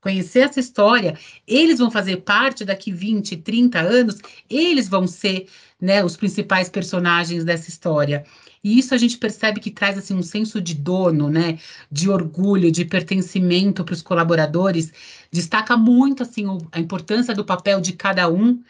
conhecer 0.02 0.40
essa 0.40 0.60
história, 0.60 1.18
eles 1.48 1.80
vão 1.80 1.90
fazer 1.90 2.18
parte 2.18 2.66
daqui 2.66 2.92
20, 2.92 3.38
30 3.38 3.80
anos, 3.80 4.18
eles 4.50 4.90
vão 4.90 5.08
ser 5.08 5.48
né, 5.80 6.04
os 6.04 6.18
principais 6.18 6.68
personagens 6.68 7.46
dessa 7.46 7.70
história. 7.70 8.26
E 8.62 8.78
isso 8.78 8.94
a 8.94 8.98
gente 8.98 9.18
percebe 9.18 9.62
que 9.62 9.72
traz 9.72 9.98
assim 9.98 10.14
um 10.14 10.22
senso 10.22 10.60
de 10.60 10.74
dono, 10.74 11.30
né, 11.30 11.58
de 11.90 12.10
orgulho, 12.10 12.70
de 12.70 12.84
pertencimento 12.84 13.86
para 13.86 13.94
os 13.94 14.02
colaboradores. 14.02 14.92
Destaca 15.32 15.78
muito 15.78 16.24
assim 16.24 16.46
o, 16.46 16.58
a 16.74 16.80
importância 16.82 17.34
do 17.34 17.46
papel 17.46 17.80
de 17.80 17.94
cada 17.94 18.30
um, 18.30 18.62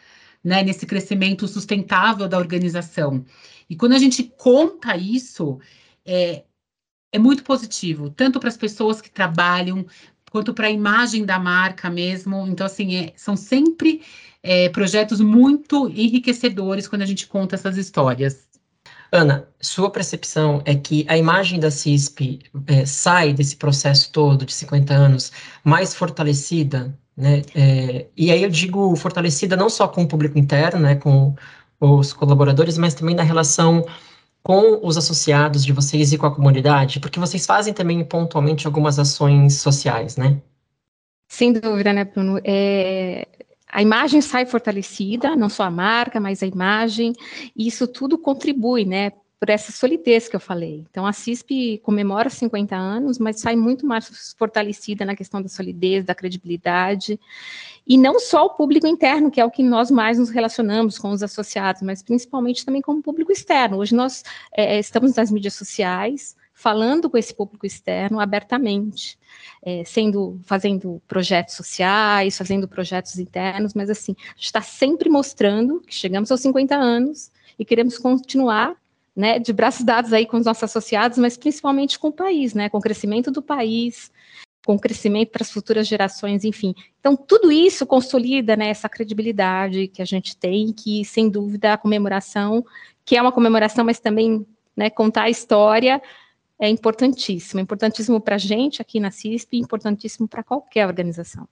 né, 0.44 0.62
nesse 0.62 0.86
crescimento 0.86 1.48
sustentável 1.48 2.28
da 2.28 2.38
organização. 2.38 3.24
E 3.68 3.74
quando 3.74 3.94
a 3.94 3.98
gente 3.98 4.32
conta 4.36 4.96
isso, 4.96 5.58
é, 6.06 6.44
é 7.12 7.18
muito 7.18 7.42
positivo, 7.42 8.10
tanto 8.10 8.38
para 8.38 8.48
as 8.48 8.56
pessoas 8.56 9.00
que 9.00 9.10
trabalham, 9.10 9.86
quanto 10.30 10.54
para 10.54 10.68
a 10.68 10.70
imagem 10.70 11.24
da 11.24 11.38
marca 11.38 11.90
mesmo. 11.90 12.46
Então, 12.46 12.66
assim, 12.66 12.96
é, 12.96 13.12
são 13.16 13.36
sempre 13.36 14.02
é, 14.42 14.68
projetos 14.68 15.20
muito 15.20 15.88
enriquecedores 15.88 16.88
quando 16.88 17.02
a 17.02 17.06
gente 17.06 17.26
conta 17.26 17.56
essas 17.56 17.76
histórias. 17.76 18.48
Ana, 19.12 19.48
sua 19.60 19.90
percepção 19.90 20.62
é 20.64 20.74
que 20.74 21.04
a 21.08 21.18
imagem 21.18 21.58
da 21.58 21.70
CISP 21.70 22.38
é, 22.68 22.86
sai 22.86 23.32
desse 23.32 23.56
processo 23.56 24.12
todo 24.12 24.46
de 24.46 24.52
50 24.52 24.94
anos 24.94 25.32
mais 25.64 25.92
fortalecida, 25.94 26.96
né? 27.16 27.42
É, 27.54 28.06
e 28.16 28.30
aí 28.30 28.42
eu 28.42 28.48
digo 28.48 28.94
fortalecida 28.94 29.56
não 29.56 29.68
só 29.68 29.88
com 29.88 30.04
o 30.04 30.08
público 30.08 30.38
interno, 30.38 30.80
né, 30.80 30.94
com 30.94 31.34
os 31.80 32.12
colaboradores, 32.12 32.78
mas 32.78 32.94
também 32.94 33.16
na 33.16 33.24
relação 33.24 33.84
com 34.42 34.80
os 34.86 34.96
associados 34.96 35.64
de 35.64 35.72
vocês 35.72 36.12
e 36.12 36.18
com 36.18 36.26
a 36.26 36.34
comunidade, 36.34 37.00
porque 37.00 37.20
vocês 37.20 37.44
fazem 37.44 37.74
também 37.74 38.02
pontualmente 38.04 38.66
algumas 38.66 38.98
ações 38.98 39.60
sociais, 39.60 40.16
né? 40.16 40.40
Sem 41.28 41.52
dúvida, 41.52 41.92
né, 41.92 42.04
Bruno? 42.04 42.40
É, 42.44 43.28
a 43.68 43.82
imagem 43.82 44.20
sai 44.20 44.46
fortalecida, 44.46 45.36
não 45.36 45.48
só 45.48 45.64
a 45.64 45.70
marca, 45.70 46.18
mas 46.18 46.42
a 46.42 46.46
imagem, 46.46 47.12
e 47.54 47.68
isso 47.68 47.86
tudo 47.86 48.18
contribui, 48.18 48.84
né, 48.84 49.12
por 49.40 49.48
essa 49.48 49.72
solidez 49.72 50.28
que 50.28 50.36
eu 50.36 50.40
falei. 50.40 50.84
Então, 50.90 51.06
a 51.06 51.14
CISP 51.14 51.78
comemora 51.82 52.28
50 52.28 52.76
anos, 52.76 53.18
mas 53.18 53.40
sai 53.40 53.56
muito 53.56 53.86
mais 53.86 54.34
fortalecida 54.36 55.02
na 55.06 55.16
questão 55.16 55.40
da 55.40 55.48
solidez, 55.48 56.04
da 56.04 56.14
credibilidade, 56.14 57.18
e 57.86 57.96
não 57.96 58.20
só 58.20 58.44
o 58.44 58.50
público 58.50 58.86
interno, 58.86 59.30
que 59.30 59.40
é 59.40 59.44
o 59.44 59.50
que 59.50 59.62
nós 59.62 59.90
mais 59.90 60.18
nos 60.18 60.28
relacionamos 60.28 60.98
com 60.98 61.10
os 61.10 61.22
associados, 61.22 61.80
mas 61.80 62.02
principalmente 62.02 62.66
também 62.66 62.82
com 62.82 62.92
o 62.92 63.02
público 63.02 63.32
externo. 63.32 63.78
Hoje 63.78 63.94
nós 63.94 64.22
é, 64.52 64.78
estamos 64.78 65.16
nas 65.16 65.30
mídias 65.30 65.54
sociais, 65.54 66.36
falando 66.52 67.08
com 67.08 67.16
esse 67.16 67.34
público 67.34 67.64
externo 67.64 68.20
abertamente, 68.20 69.18
é, 69.62 69.82
sendo, 69.86 70.38
fazendo 70.44 71.00
projetos 71.08 71.54
sociais, 71.54 72.36
fazendo 72.36 72.68
projetos 72.68 73.18
internos, 73.18 73.72
mas 73.72 73.88
assim, 73.88 74.14
a 74.18 74.34
gente 74.34 74.44
está 74.44 74.60
sempre 74.60 75.08
mostrando 75.08 75.80
que 75.80 75.94
chegamos 75.94 76.30
aos 76.30 76.42
50 76.42 76.76
anos 76.76 77.32
e 77.58 77.64
queremos 77.64 77.96
continuar 77.96 78.76
né, 79.20 79.38
de 79.38 79.52
braços 79.52 79.84
dados 79.84 80.14
aí 80.14 80.24
com 80.24 80.38
os 80.38 80.46
nossos 80.46 80.64
associados, 80.64 81.18
mas 81.18 81.36
principalmente 81.36 81.98
com 81.98 82.08
o 82.08 82.12
país, 82.12 82.54
né, 82.54 82.70
com 82.70 82.78
o 82.78 82.80
crescimento 82.80 83.30
do 83.30 83.42
país, 83.42 84.10
com 84.64 84.76
o 84.76 84.80
crescimento 84.80 85.30
para 85.30 85.42
as 85.42 85.50
futuras 85.50 85.86
gerações, 85.86 86.42
enfim. 86.42 86.74
Então, 86.98 87.14
tudo 87.14 87.52
isso 87.52 87.84
consolida 87.84 88.56
né, 88.56 88.70
essa 88.70 88.88
credibilidade 88.88 89.88
que 89.88 90.00
a 90.00 90.06
gente 90.06 90.34
tem, 90.34 90.72
que, 90.72 91.04
sem 91.04 91.28
dúvida, 91.28 91.74
a 91.74 91.78
comemoração, 91.78 92.64
que 93.04 93.14
é 93.14 93.20
uma 93.20 93.30
comemoração, 93.30 93.84
mas 93.84 94.00
também 94.00 94.46
né, 94.74 94.88
contar 94.88 95.24
a 95.24 95.30
história, 95.30 96.00
é 96.58 96.68
importantíssimo. 96.68 97.60
Importantíssimo 97.60 98.20
para 98.22 98.36
a 98.36 98.38
gente 98.38 98.80
aqui 98.80 98.98
na 98.98 99.10
CISP 99.10 99.58
e 99.58 99.60
importantíssimo 99.60 100.26
para 100.26 100.42
qualquer 100.42 100.86
organização. 100.86 101.46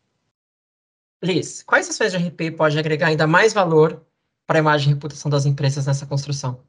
Liz, 1.22 1.62
quais 1.62 1.88
ações 1.88 2.12
de 2.12 2.18
RP 2.18 2.56
pode 2.56 2.78
agregar 2.78 3.08
ainda 3.08 3.26
mais 3.26 3.52
valor 3.52 4.06
para 4.46 4.58
a 4.58 4.60
imagem 4.60 4.90
e 4.90 4.94
reputação 4.94 5.30
das 5.30 5.44
empresas 5.44 5.86
nessa 5.86 6.06
construção? 6.06 6.62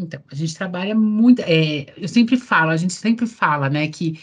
Então, 0.00 0.22
a 0.30 0.34
gente 0.34 0.54
trabalha 0.54 0.94
muito. 0.94 1.40
É, 1.40 1.86
eu 1.96 2.06
sempre 2.06 2.36
falo, 2.36 2.70
a 2.70 2.76
gente 2.76 2.92
sempre 2.92 3.26
fala, 3.26 3.68
né, 3.68 3.88
que 3.88 4.20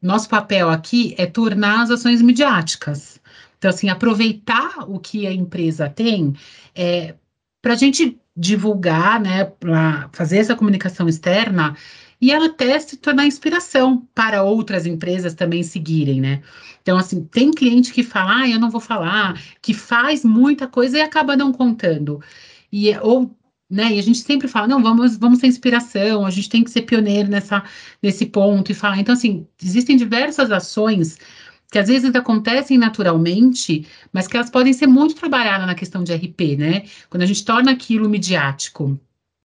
nosso 0.00 0.28
papel 0.28 0.70
aqui 0.70 1.14
é 1.18 1.26
tornar 1.26 1.82
as 1.82 1.90
ações 1.90 2.22
midiáticas. 2.22 3.20
Então, 3.58 3.68
assim, 3.68 3.90
aproveitar 3.90 4.88
o 4.88 4.98
que 4.98 5.26
a 5.26 5.32
empresa 5.32 5.88
tem 5.90 6.34
é, 6.74 7.14
para 7.60 7.74
a 7.74 7.76
gente 7.76 8.18
divulgar, 8.34 9.20
né, 9.20 9.44
para 9.44 10.08
fazer 10.12 10.38
essa 10.38 10.56
comunicação 10.56 11.08
externa 11.08 11.76
e 12.20 12.30
ela 12.32 12.46
até 12.46 12.78
se 12.78 12.96
tornar 12.96 13.26
inspiração 13.26 14.08
para 14.14 14.42
outras 14.42 14.86
empresas 14.86 15.34
também 15.34 15.62
seguirem, 15.62 16.20
né? 16.20 16.42
Então, 16.82 16.96
assim, 16.96 17.24
tem 17.24 17.50
cliente 17.52 17.92
que 17.92 18.02
fala, 18.02 18.42
ah, 18.42 18.48
eu 18.48 18.58
não 18.58 18.70
vou 18.70 18.80
falar, 18.80 19.40
que 19.60 19.74
faz 19.74 20.24
muita 20.24 20.66
coisa 20.66 20.98
e 20.98 21.02
acaba 21.02 21.36
não 21.36 21.52
contando. 21.52 22.20
E, 22.72 22.96
ou 22.98 23.36
né? 23.70 23.94
E 23.94 23.98
a 23.98 24.02
gente 24.02 24.18
sempre 24.18 24.48
fala, 24.48 24.66
não, 24.66 24.82
vamos, 24.82 25.16
vamos 25.16 25.40
ter 25.40 25.46
inspiração, 25.46 26.24
a 26.24 26.30
gente 26.30 26.48
tem 26.48 26.64
que 26.64 26.70
ser 26.70 26.82
pioneiro 26.82 27.28
nessa, 27.28 27.62
nesse 28.02 28.26
ponto 28.26 28.72
e 28.72 28.74
falar. 28.74 28.98
Então, 28.98 29.14
assim, 29.14 29.46
existem 29.62 29.96
diversas 29.96 30.50
ações 30.50 31.18
que 31.70 31.78
às 31.78 31.88
vezes 31.88 32.14
acontecem 32.14 32.78
naturalmente, 32.78 33.86
mas 34.12 34.26
que 34.26 34.36
elas 34.36 34.50
podem 34.50 34.72
ser 34.72 34.86
muito 34.86 35.14
trabalhadas 35.14 35.66
na 35.66 35.74
questão 35.74 36.02
de 36.02 36.14
RP, 36.14 36.56
né? 36.56 36.84
Quando 37.10 37.22
a 37.22 37.26
gente 37.26 37.44
torna 37.44 37.72
aquilo 37.72 38.08
midiático. 38.08 38.98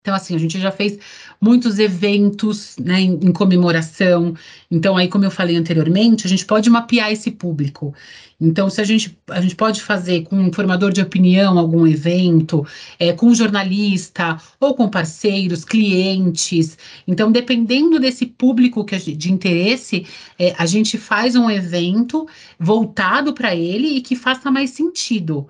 Então, 0.03 0.17
assim, 0.17 0.35
a 0.35 0.39
gente 0.39 0.59
já 0.59 0.73
fez 0.73 0.99
muitos 1.41 1.79
eventos 1.79 2.77
né, 2.77 3.01
em, 3.01 3.13
em, 3.13 3.33
comemoração. 3.33 4.35
Então, 4.69 4.97
aí, 4.97 5.07
como 5.07 5.25
eu 5.25 5.31
falei 5.31 5.57
anteriormente, 5.57 6.27
a 6.27 6.29
gente 6.29 6.45
pode 6.45 6.69
mapear 6.69 7.13
esse 7.13 7.31
público. 7.31 7.95
Então, 8.41 8.69
se 8.69 8.81
a 8.81 8.85
gente, 8.85 9.17
a 9.31 9.41
gente 9.41 9.55
pode 9.55 9.81
fazer 9.81 10.25
com 10.25 10.37
um 10.37 10.53
formador 10.53 10.91
de 10.93 11.01
opinião 11.01 11.57
algum 11.57 11.87
evento, 11.87 12.67
é, 12.99 13.13
com 13.13 13.27
um 13.27 13.35
jornalista, 13.35 14.39
ou 14.59 14.75
com 14.75 14.89
parceiros, 14.89 15.65
clientes. 15.65 16.77
Então, 17.07 17.31
dependendo 17.31 18.01
desse 18.01 18.27
público 18.27 18.85
que 18.85 18.99
gente, 18.99 19.17
de 19.17 19.33
interesse, 19.33 20.05
é, 20.37 20.53
a 20.59 20.67
gente 20.67 20.99
faz 20.99 21.37
um 21.37 21.49
evento 21.49 22.27
voltado 22.59 23.33
para 23.33 23.55
ele 23.55 23.87
e 23.99 24.01
que 24.01 24.17
faça 24.17 24.51
mais 24.51 24.71
sentido. 24.71 25.47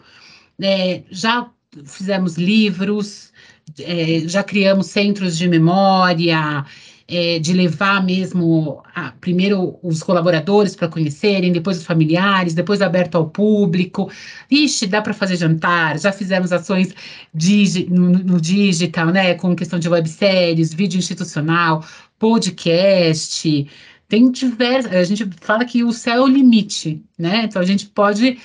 É, 0.60 1.04
já 1.10 1.50
fizemos 1.84 2.36
livros, 2.36 3.32
é, 3.80 4.20
já 4.26 4.42
criamos 4.42 4.86
centros 4.86 5.36
de 5.36 5.48
memória, 5.48 6.64
é, 7.08 7.38
de 7.38 7.52
levar 7.52 8.04
mesmo 8.04 8.82
a, 8.94 9.12
primeiro 9.12 9.78
os 9.82 10.02
colaboradores 10.02 10.74
para 10.74 10.88
conhecerem, 10.88 11.52
depois 11.52 11.78
os 11.78 11.84
familiares, 11.84 12.54
depois 12.54 12.80
aberto 12.80 13.16
ao 13.16 13.28
público. 13.28 14.10
Ixi, 14.50 14.86
dá 14.86 15.02
para 15.02 15.12
fazer 15.12 15.36
jantar, 15.36 15.98
já 15.98 16.12
fizemos 16.12 16.52
ações 16.52 16.94
digi, 17.34 17.86
no, 17.90 18.10
no, 18.10 18.40
digital, 18.40 19.08
né, 19.08 19.34
com 19.34 19.54
questão 19.54 19.78
de 19.78 19.88
webséries, 19.88 20.72
vídeo 20.72 20.98
institucional, 20.98 21.84
podcast. 22.18 23.66
Tem 24.08 24.30
diversas. 24.30 24.92
A 24.92 25.04
gente 25.04 25.28
fala 25.40 25.64
que 25.64 25.82
o 25.84 25.92
céu 25.92 26.16
é 26.16 26.20
o 26.20 26.26
limite, 26.26 27.02
né? 27.18 27.44
Então 27.44 27.60
a 27.60 27.64
gente 27.64 27.86
pode. 27.86 28.38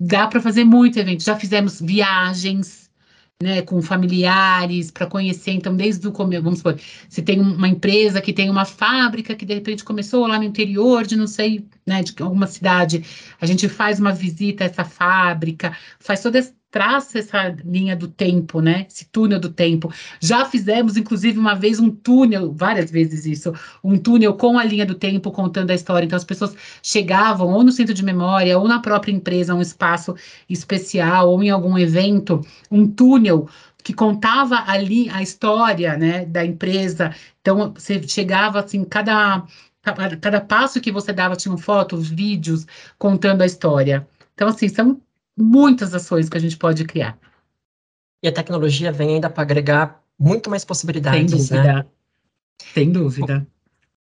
Dá 0.00 0.26
para 0.26 0.40
fazer 0.40 0.64
muito 0.64 0.98
evento. 0.98 1.22
Já 1.22 1.36
fizemos 1.36 1.80
viagens, 1.80 2.81
né, 3.42 3.62
com 3.62 3.82
familiares, 3.82 4.90
para 4.90 5.06
conhecer. 5.06 5.52
Então, 5.52 5.76
desde 5.76 6.06
o 6.06 6.12
começo, 6.12 6.42
vamos 6.42 6.58
supor, 6.60 6.78
se 7.08 7.22
tem 7.22 7.40
uma 7.40 7.68
empresa 7.68 8.20
que 8.20 8.32
tem 8.32 8.48
uma 8.48 8.64
fábrica 8.64 9.34
que 9.34 9.44
de 9.44 9.54
repente 9.54 9.84
começou 9.84 10.26
lá 10.26 10.38
no 10.38 10.44
interior 10.44 11.04
de 11.06 11.16
não 11.16 11.26
sei, 11.26 11.66
né, 11.86 12.02
de 12.02 12.14
alguma 12.22 12.46
cidade, 12.46 13.04
a 13.40 13.46
gente 13.46 13.68
faz 13.68 13.98
uma 13.98 14.12
visita 14.12 14.64
a 14.64 14.66
essa 14.68 14.84
fábrica, 14.84 15.76
faz 15.98 16.22
toda 16.22 16.38
traça 16.72 17.18
essa 17.18 17.54
linha 17.64 17.94
do 17.94 18.08
tempo, 18.08 18.60
né? 18.60 18.86
Esse 18.90 19.04
túnel 19.04 19.38
do 19.38 19.50
tempo. 19.50 19.92
Já 20.18 20.44
fizemos, 20.46 20.96
inclusive, 20.96 21.38
uma 21.38 21.54
vez 21.54 21.78
um 21.78 21.90
túnel, 21.90 22.52
várias 22.52 22.90
vezes 22.90 23.26
isso, 23.26 23.52
um 23.84 23.98
túnel 23.98 24.34
com 24.34 24.58
a 24.58 24.64
linha 24.64 24.86
do 24.86 24.94
tempo 24.94 25.30
contando 25.30 25.70
a 25.70 25.74
história. 25.74 26.06
Então, 26.06 26.16
as 26.16 26.24
pessoas 26.24 26.56
chegavam 26.82 27.52
ou 27.52 27.62
no 27.62 27.70
centro 27.70 27.94
de 27.94 28.02
memória, 28.02 28.58
ou 28.58 28.66
na 28.66 28.80
própria 28.80 29.12
empresa, 29.12 29.54
um 29.54 29.60
espaço 29.60 30.16
especial, 30.48 31.30
ou 31.30 31.42
em 31.42 31.50
algum 31.50 31.78
evento, 31.78 32.40
um 32.70 32.88
túnel 32.88 33.48
que 33.84 33.92
contava 33.92 34.64
ali 34.66 35.10
a 35.10 35.22
história, 35.22 35.96
né, 35.96 36.24
da 36.24 36.44
empresa. 36.44 37.14
Então, 37.40 37.74
você 37.74 38.02
chegava 38.08 38.60
assim, 38.60 38.82
cada 38.84 39.44
cada 40.20 40.40
passo 40.40 40.80
que 40.80 40.92
você 40.92 41.12
dava 41.12 41.34
tinham 41.34 41.58
fotos, 41.58 42.08
vídeos 42.08 42.66
contando 42.98 43.42
a 43.42 43.46
história. 43.46 44.06
Então, 44.34 44.48
assim, 44.48 44.68
são 44.68 45.00
muitas 45.36 45.94
ações 45.94 46.28
que 46.28 46.36
a 46.36 46.40
gente 46.40 46.56
pode 46.56 46.84
criar. 46.84 47.18
E 48.22 48.28
a 48.28 48.32
tecnologia 48.32 48.92
vem 48.92 49.14
ainda 49.14 49.28
para 49.28 49.42
agregar 49.42 50.02
muito 50.18 50.48
mais 50.48 50.64
possibilidades, 50.64 51.30
Sem 51.30 51.38
dúvida. 51.38 51.62
Né? 51.62 51.86
Sem 52.74 52.92
dúvida. 52.92 53.46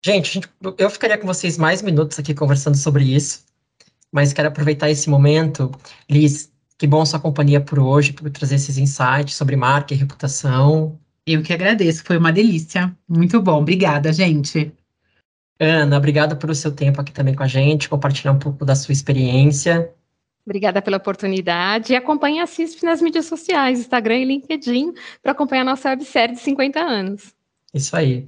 Gente, 0.04 0.34
gente, 0.34 0.48
eu 0.78 0.90
ficaria 0.90 1.18
com 1.18 1.26
vocês 1.26 1.58
mais 1.58 1.82
minutos 1.82 2.18
aqui 2.18 2.34
conversando 2.34 2.76
sobre 2.76 3.04
isso. 3.04 3.44
mas 4.10 4.32
quero 4.32 4.48
aproveitar 4.48 4.90
esse 4.90 5.10
momento, 5.10 5.70
Liz, 6.08 6.50
que 6.78 6.86
bom 6.86 7.04
sua 7.04 7.20
companhia 7.20 7.60
por 7.60 7.78
hoje, 7.78 8.12
por 8.12 8.30
trazer 8.30 8.54
esses 8.54 8.78
insights 8.78 9.34
sobre 9.34 9.54
marca 9.56 9.92
e 9.92 9.96
reputação. 9.96 10.98
Eu 11.26 11.42
que 11.42 11.52
agradeço, 11.52 12.04
foi 12.04 12.16
uma 12.16 12.32
delícia. 12.32 12.96
Muito 13.08 13.40
bom, 13.42 13.60
obrigada, 13.60 14.12
gente. 14.12 14.72
Ana, 15.60 15.98
obrigado 15.98 16.36
pelo 16.36 16.54
seu 16.54 16.72
tempo 16.72 17.00
aqui 17.00 17.12
também 17.12 17.34
com 17.34 17.42
a 17.42 17.48
gente, 17.48 17.88
compartilhar 17.88 18.32
um 18.32 18.38
pouco 18.38 18.64
da 18.64 18.74
sua 18.74 18.92
experiência. 18.92 19.92
Obrigada 20.48 20.80
pela 20.80 20.96
oportunidade. 20.96 21.92
E 21.92 21.96
acompanhe 21.96 22.40
a 22.40 22.46
CISP 22.46 22.82
nas 22.82 23.02
mídias 23.02 23.26
sociais, 23.26 23.80
Instagram 23.80 24.16
e 24.16 24.24
LinkedIn, 24.24 24.94
para 25.22 25.32
acompanhar 25.32 25.60
a 25.60 25.66
nossa 25.66 25.90
websérie 25.90 26.34
de 26.34 26.40
50 26.40 26.80
anos. 26.80 27.34
Isso 27.74 27.94
aí. 27.94 28.26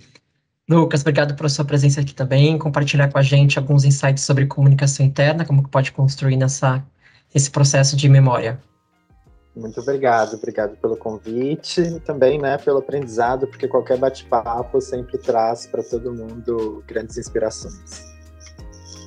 Lucas, 0.69 1.01
obrigado 1.01 1.35
pela 1.35 1.49
sua 1.49 1.65
presença 1.65 2.03
aqui 2.03 2.15
também, 2.15 2.59
compartilhar 2.59 3.11
com 3.11 3.17
a 3.17 3.23
gente 3.23 3.59
alguns 3.59 3.87
insights 3.87 4.23
sobre 4.23 4.47
comunicação 4.47 5.05
interna, 5.05 5.47
como 5.47 5.65
que 5.65 5.71
pode 5.71 5.93
construir 5.93 6.37
nessa, 6.37 6.85
esse 7.35 7.51
processo 7.51 7.97
de 7.97 8.07
memória. 8.07 8.61
Muito 9.57 9.81
obrigado, 9.81 10.35
obrigado 10.35 10.77
pelo 10.77 10.99
convite 10.99 11.81
e 11.81 12.01
também 12.01 12.39
né, 12.39 12.59
pelo 12.59 12.81
aprendizado, 12.81 13.47
porque 13.47 13.67
qualquer 13.67 13.97
bate-papo 13.97 14.79
sempre 14.83 15.17
traz 15.17 15.67
para 15.67 15.83
todo 15.83 16.13
mundo 16.13 16.85
grandes 16.87 17.17
inspirações. 17.17 18.05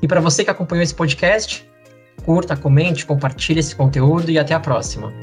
E 0.01 0.07
para 0.07 0.19
você 0.19 0.43
que 0.43 0.49
acompanhou 0.49 0.81
esse 0.81 0.95
podcast, 0.95 1.71
curta, 2.23 2.55
comente, 2.55 3.05
compartilhe 3.05 3.59
esse 3.59 3.75
conteúdo 3.75 4.31
e 4.31 4.39
até 4.39 4.53
a 4.53 4.59
próxima. 4.59 5.13